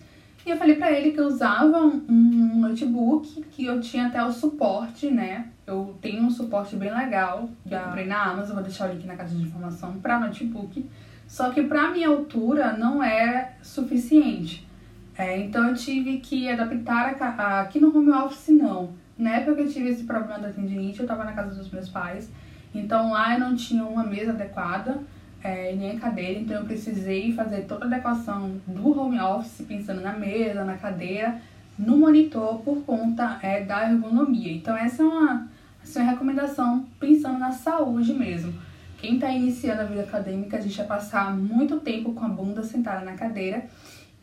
E 0.46 0.50
eu 0.50 0.58
falei 0.58 0.76
para 0.76 0.92
ele 0.92 1.12
que 1.12 1.20
eu 1.20 1.26
usava 1.26 1.78
um, 1.78 2.60
notebook, 2.60 3.42
que 3.50 3.64
eu 3.64 3.80
tinha 3.80 4.08
até 4.08 4.22
o 4.22 4.30
suporte, 4.30 5.10
né? 5.10 5.48
Eu 5.66 5.96
tenho 6.02 6.22
um 6.22 6.30
suporte 6.30 6.76
bem 6.76 6.94
legal, 6.94 7.48
que 7.66 7.74
eu 7.74 7.80
comprei 7.80 8.04
na 8.04 8.24
Amazon, 8.24 8.56
vou 8.56 8.62
deixar 8.62 8.90
o 8.90 8.92
link 8.92 9.06
na 9.06 9.16
caixa 9.16 9.34
de 9.34 9.42
informação 9.42 9.98
para 10.00 10.20
notebook. 10.20 10.84
Só 11.26 11.48
que 11.48 11.62
para 11.62 11.90
minha 11.90 12.08
altura 12.08 12.76
não 12.76 13.02
é 13.02 13.54
suficiente. 13.62 14.68
É, 15.16 15.38
então 15.38 15.68
eu 15.68 15.74
tive 15.74 16.18
que 16.18 16.48
adaptar 16.48 17.16
a, 17.20 17.26
a, 17.26 17.60
aqui 17.60 17.78
no 17.78 17.96
home 17.96 18.10
office 18.10 18.48
não 18.48 18.92
na 19.16 19.36
época 19.36 19.56
que 19.56 19.62
eu 19.62 19.72
tive 19.72 19.88
esse 19.90 20.04
problema 20.04 20.38
da 20.38 20.50
tendinite, 20.50 21.00
eu 21.00 21.06
tava 21.06 21.24
na 21.24 21.32
casa 21.32 21.54
dos 21.54 21.70
meus 21.70 21.88
pais. 21.88 22.30
Então 22.74 23.12
lá 23.12 23.34
eu 23.34 23.40
não 23.40 23.54
tinha 23.54 23.84
uma 23.84 24.04
mesa 24.04 24.32
adequada, 24.32 25.00
é, 25.42 25.74
nem 25.74 25.98
cadeira, 25.98 26.40
então 26.40 26.56
eu 26.56 26.64
precisei 26.64 27.32
fazer 27.32 27.62
toda 27.62 27.84
a 27.84 27.88
adequação 27.88 28.60
do 28.66 28.98
home 28.98 29.20
office, 29.20 29.64
pensando 29.66 30.00
na 30.00 30.12
mesa, 30.12 30.64
na 30.64 30.76
cadeira, 30.76 31.40
no 31.78 31.96
monitor, 31.96 32.58
por 32.60 32.82
conta 32.82 33.38
é, 33.42 33.62
da 33.62 33.88
ergonomia. 33.88 34.52
Então 34.52 34.76
essa 34.76 35.02
é 35.02 35.06
uma, 35.06 35.48
essa 35.82 36.00
é 36.00 36.02
uma 36.02 36.10
recomendação 36.10 36.86
pensando 36.98 37.38
na 37.38 37.52
saúde 37.52 38.12
mesmo. 38.12 38.52
Quem 38.98 39.16
está 39.16 39.30
iniciando 39.30 39.82
a 39.82 39.84
vida 39.84 40.02
acadêmica, 40.02 40.56
a 40.56 40.60
gente 40.60 40.76
vai 40.78 40.86
passar 40.86 41.36
muito 41.36 41.78
tempo 41.80 42.14
com 42.14 42.24
a 42.24 42.28
bunda 42.28 42.62
sentada 42.62 43.04
na 43.04 43.12
cadeira 43.12 43.64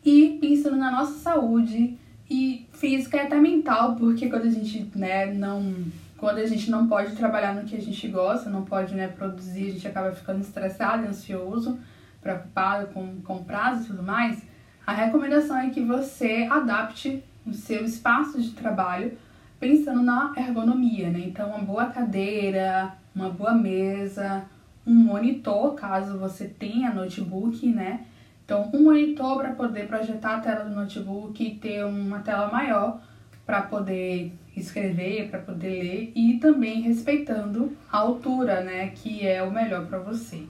e 0.04 0.38
pensando 0.40 0.76
na 0.76 0.90
nossa 0.90 1.18
saúde, 1.18 1.98
e 2.28 2.66
física 2.72 3.18
é 3.18 3.22
até 3.24 3.38
mental, 3.38 3.94
porque 3.96 4.28
quando 4.28 4.46
a 4.46 4.50
gente, 4.50 4.90
né, 4.94 5.26
não. 5.32 5.74
Quando 6.16 6.38
a 6.38 6.46
gente 6.46 6.70
não 6.70 6.86
pode 6.86 7.16
trabalhar 7.16 7.52
no 7.52 7.64
que 7.64 7.76
a 7.76 7.80
gente 7.80 8.06
gosta, 8.06 8.48
não 8.48 8.64
pode, 8.64 8.94
né, 8.94 9.08
produzir, 9.08 9.66
a 9.66 9.70
gente 9.72 9.88
acaba 9.88 10.12
ficando 10.12 10.40
estressado, 10.40 11.06
ansioso. 11.06 11.78
preocupado 12.20 12.86
com, 12.94 13.20
com 13.22 13.42
prazo 13.42 13.82
e 13.82 13.86
tudo 13.88 14.02
mais, 14.04 14.40
a 14.86 14.92
recomendação 14.92 15.58
é 15.58 15.70
que 15.70 15.80
você 15.80 16.46
adapte 16.48 17.22
o 17.44 17.52
seu 17.52 17.84
espaço 17.84 18.40
de 18.40 18.52
trabalho 18.52 19.18
pensando 19.58 20.02
na 20.02 20.32
ergonomia, 20.36 21.10
né? 21.10 21.24
Então, 21.26 21.48
uma 21.48 21.58
boa 21.58 21.86
cadeira, 21.86 22.96
uma 23.14 23.28
boa 23.28 23.54
mesa, 23.54 24.44
um 24.86 24.94
monitor, 24.94 25.74
caso 25.74 26.18
você 26.18 26.46
tenha 26.46 26.94
notebook, 26.94 27.66
né? 27.66 28.06
Então, 28.52 28.68
um 28.74 28.82
monitor 28.82 29.38
para 29.38 29.52
poder 29.52 29.86
projetar 29.86 30.36
a 30.36 30.40
tela 30.40 30.64
do 30.64 30.74
notebook 30.74 31.42
e 31.42 31.54
ter 31.54 31.82
uma 31.86 32.18
tela 32.18 32.52
maior 32.52 33.00
para 33.46 33.62
poder 33.62 34.30
escrever, 34.54 35.30
para 35.30 35.38
poder 35.38 35.82
ler 35.82 36.12
e 36.14 36.38
também 36.38 36.82
respeitando 36.82 37.72
a 37.90 37.96
altura, 37.96 38.60
né, 38.60 38.88
que 38.88 39.26
é 39.26 39.42
o 39.42 39.50
melhor 39.50 39.86
para 39.86 40.00
você. 40.00 40.42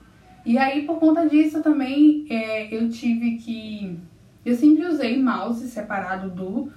E 0.45 0.57
aí, 0.57 0.85
por 0.85 0.99
conta 0.99 1.29
disso 1.29 1.63
também, 1.63 2.25
é, 2.29 2.75
eu 2.75 2.89
tive 2.89 3.37
que. 3.37 3.97
Eu 4.45 4.53
sempre 4.53 4.85
usei 4.85 5.17
mouse 5.17 5.65
separado 5.69 6.29
do, 6.29 6.69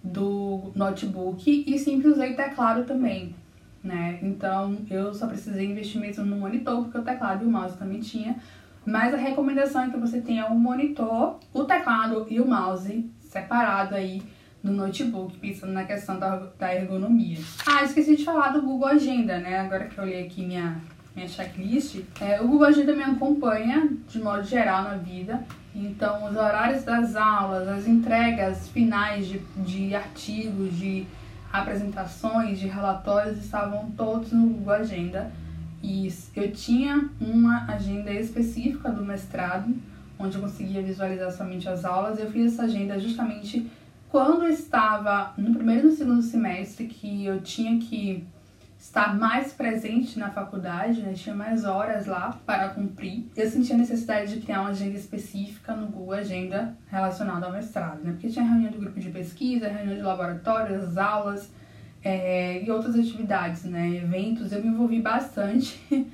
do 0.00 0.70
notebook 0.76 1.64
e 1.66 1.76
sempre 1.76 2.06
usei 2.06 2.34
teclado 2.34 2.84
também, 2.84 3.34
né? 3.82 4.20
Então, 4.22 4.76
eu 4.88 5.12
só 5.12 5.26
precisei 5.26 5.72
investir 5.72 6.00
mesmo 6.00 6.24
no 6.24 6.36
monitor, 6.36 6.84
porque 6.84 6.98
o 6.98 7.02
teclado 7.02 7.44
e 7.44 7.48
o 7.48 7.50
mouse 7.50 7.76
também 7.76 7.98
tinha. 7.98 8.36
Mas 8.84 9.14
a 9.14 9.16
recomendação 9.16 9.84
é 9.84 9.90
que 9.90 9.96
você 9.96 10.20
tenha 10.20 10.48
o 10.48 10.54
um 10.54 10.58
monitor, 10.58 11.38
o 11.52 11.64
teclado 11.64 12.26
e 12.28 12.40
o 12.40 12.46
mouse 12.46 13.08
separado 13.20 13.94
aí 13.94 14.22
no 14.62 14.72
notebook, 14.72 15.36
pensando 15.38 15.72
na 15.72 15.84
questão 15.84 16.18
da, 16.18 16.36
da 16.58 16.74
ergonomia. 16.74 17.38
Ah, 17.66 17.82
esqueci 17.82 18.16
de 18.16 18.24
falar 18.24 18.50
do 18.50 18.62
Google 18.62 18.88
Agenda, 18.88 19.38
né? 19.38 19.58
Agora 19.58 19.86
que 19.86 19.98
eu 19.98 20.04
olhei 20.04 20.24
aqui 20.24 20.46
minha, 20.46 20.80
minha 21.16 21.26
checklist, 21.26 22.00
é, 22.20 22.40
o 22.40 22.46
Google 22.46 22.68
Agenda 22.68 22.94
me 22.94 23.02
acompanha 23.02 23.88
de 24.08 24.20
modo 24.20 24.44
geral 24.44 24.84
na 24.84 24.94
vida. 24.94 25.42
Então, 25.74 26.26
os 26.26 26.36
horários 26.36 26.84
das 26.84 27.16
aulas, 27.16 27.66
as 27.66 27.88
entregas 27.88 28.68
finais 28.68 29.26
de, 29.26 29.38
de 29.56 29.94
artigos, 29.94 30.76
de 30.76 31.06
apresentações, 31.52 32.60
de 32.60 32.68
relatórios 32.68 33.38
estavam 33.38 33.90
todos 33.96 34.32
no 34.32 34.46
Google 34.48 34.74
Agenda. 34.74 35.32
E 35.82 36.08
eu 36.36 36.52
tinha 36.52 37.08
uma 37.20 37.66
agenda 37.66 38.12
específica 38.12 38.90
do 38.90 39.04
mestrado, 39.04 39.74
onde 40.18 40.36
eu 40.36 40.42
conseguia 40.42 40.82
visualizar 40.82 41.32
somente 41.32 41.68
as 41.68 41.84
aulas. 41.84 42.18
Eu 42.18 42.30
fiz 42.30 42.52
essa 42.52 42.64
agenda 42.64 42.98
justamente 42.98 43.68
quando 44.08 44.44
eu 44.44 44.50
estava 44.50 45.32
no 45.36 45.54
primeiro 45.54 45.88
e 45.88 45.90
no 45.90 45.96
segundo 45.96 46.22
semestre, 46.22 46.86
que 46.86 47.24
eu 47.24 47.40
tinha 47.40 47.78
que 47.78 48.24
estar 48.78 49.16
mais 49.16 49.52
presente 49.52 50.18
na 50.18 50.28
faculdade, 50.28 51.00
né? 51.00 51.12
tinha 51.14 51.34
mais 51.34 51.64
horas 51.64 52.06
lá 52.06 52.36
para 52.44 52.68
cumprir, 52.70 53.30
eu 53.36 53.48
sentia 53.48 53.76
a 53.76 53.78
necessidade 53.78 54.34
de 54.34 54.40
criar 54.40 54.60
uma 54.60 54.70
agenda 54.70 54.98
específica 54.98 55.74
no 55.74 55.86
Google 55.86 56.14
Agenda 56.14 56.76
relacionada 56.88 57.46
ao 57.46 57.52
mestrado, 57.52 58.02
né? 58.02 58.10
Porque 58.10 58.28
tinha 58.28 58.44
reunião 58.44 58.72
do 58.72 58.78
grupo 58.78 58.98
de 58.98 59.08
pesquisa, 59.08 59.68
reunião 59.68 59.96
de 59.96 60.02
laboratório, 60.02 60.76
as 60.76 60.96
aulas 60.96 61.48
é, 62.04 62.62
e 62.62 62.70
outras 62.70 62.94
atividades, 62.94 63.64
né? 63.64 63.96
Eventos. 63.96 64.52
Eu 64.52 64.62
me 64.62 64.68
envolvi 64.68 65.00
bastante 65.00 65.80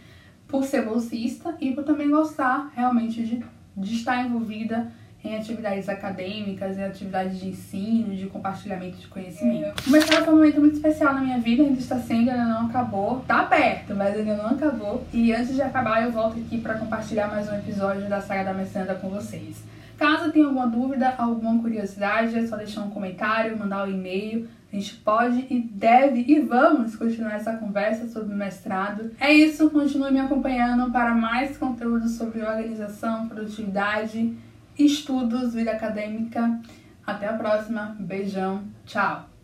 por 0.47 0.65
ser 0.65 0.85
bolsista 0.85 1.57
e 1.61 1.73
por 1.73 1.85
também 1.85 2.11
gostar 2.11 2.71
realmente 2.75 3.23
de, 3.23 3.45
de 3.77 3.95
estar 3.95 4.25
envolvida 4.25 4.91
em 5.25 5.37
atividades 5.37 5.89
acadêmicas, 5.89 6.79
em 6.79 6.85
atividades 6.85 7.41
de 7.41 7.49
ensino, 7.49 8.15
de 8.15 8.27
compartilhamento 8.27 8.99
de 8.99 9.09
conhecimento. 9.09 9.83
O 9.87 9.91
mestrado 9.91 10.25
foi 10.25 10.35
um 10.35 10.37
momento 10.37 10.61
muito 10.61 10.77
especial 10.77 11.13
na 11.15 11.21
minha 11.21 11.39
vida, 11.39 11.63
ainda 11.63 11.79
está 11.79 11.99
sendo, 11.99 12.31
ainda 12.31 12.45
não 12.45 12.67
acabou. 12.67 13.21
Tá 13.27 13.45
perto, 13.45 13.95
mas 13.95 14.17
ainda 14.17 14.37
não 14.37 14.47
acabou. 14.51 15.05
E 15.13 15.33
antes 15.33 15.55
de 15.55 15.63
acabar, 15.63 16.05
eu 16.05 16.13
volto 16.13 16.39
aqui 16.39 16.59
para 16.59 16.75
compartilhar 16.75 17.27
mais 17.27 17.51
um 17.51 17.57
episódio 17.57 18.09
da 18.09 18.21
saga 18.21 18.45
da 18.45 18.55
mestranda 18.55 18.95
com 18.95 19.09
vocês. 19.09 19.63
Caso 19.99 20.31
tenha 20.31 20.47
alguma 20.47 20.69
dúvida, 20.69 21.13
alguma 21.19 21.61
curiosidade, 21.61 22.39
é 22.39 22.47
só 22.47 22.57
deixar 22.57 22.83
um 22.83 22.91
comentário, 22.91 23.59
mandar 23.59 23.89
um 23.89 23.91
e-mail. 23.91 24.49
A 24.73 24.77
gente 24.77 24.97
pode 24.97 25.47
e 25.49 25.61
deve 25.61 26.25
e 26.29 26.41
vamos 26.41 26.95
continuar 26.95 27.35
essa 27.35 27.57
conversa 27.57 28.07
sobre 28.09 28.35
mestrado. 28.35 29.11
É 29.19 29.33
isso, 29.33 29.71
continue 29.71 30.13
me 30.13 30.21
acompanhando 30.21 30.93
para 30.93 31.15
mais 31.15 31.57
conteúdo 31.57 32.09
sobre 32.09 32.43
organização, 32.43 33.29
produtividade 33.29 34.37
estudos, 34.79 35.55
vida 35.55 35.73
acadêmica. 35.73 36.61
Até 37.05 37.27
a 37.27 37.33
próxima. 37.33 37.97
Beijão. 37.99 38.63
Tchau. 38.87 39.38